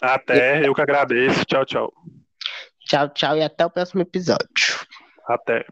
Até, 0.00 0.66
eu 0.66 0.74
que 0.74 0.80
agradeço. 0.80 1.44
Tchau, 1.44 1.64
tchau. 1.64 1.92
Tchau, 2.80 3.08
tchau 3.10 3.36
e 3.36 3.42
até 3.42 3.64
o 3.64 3.70
próximo 3.70 4.02
episódio. 4.02 4.86
Até. 5.26 5.64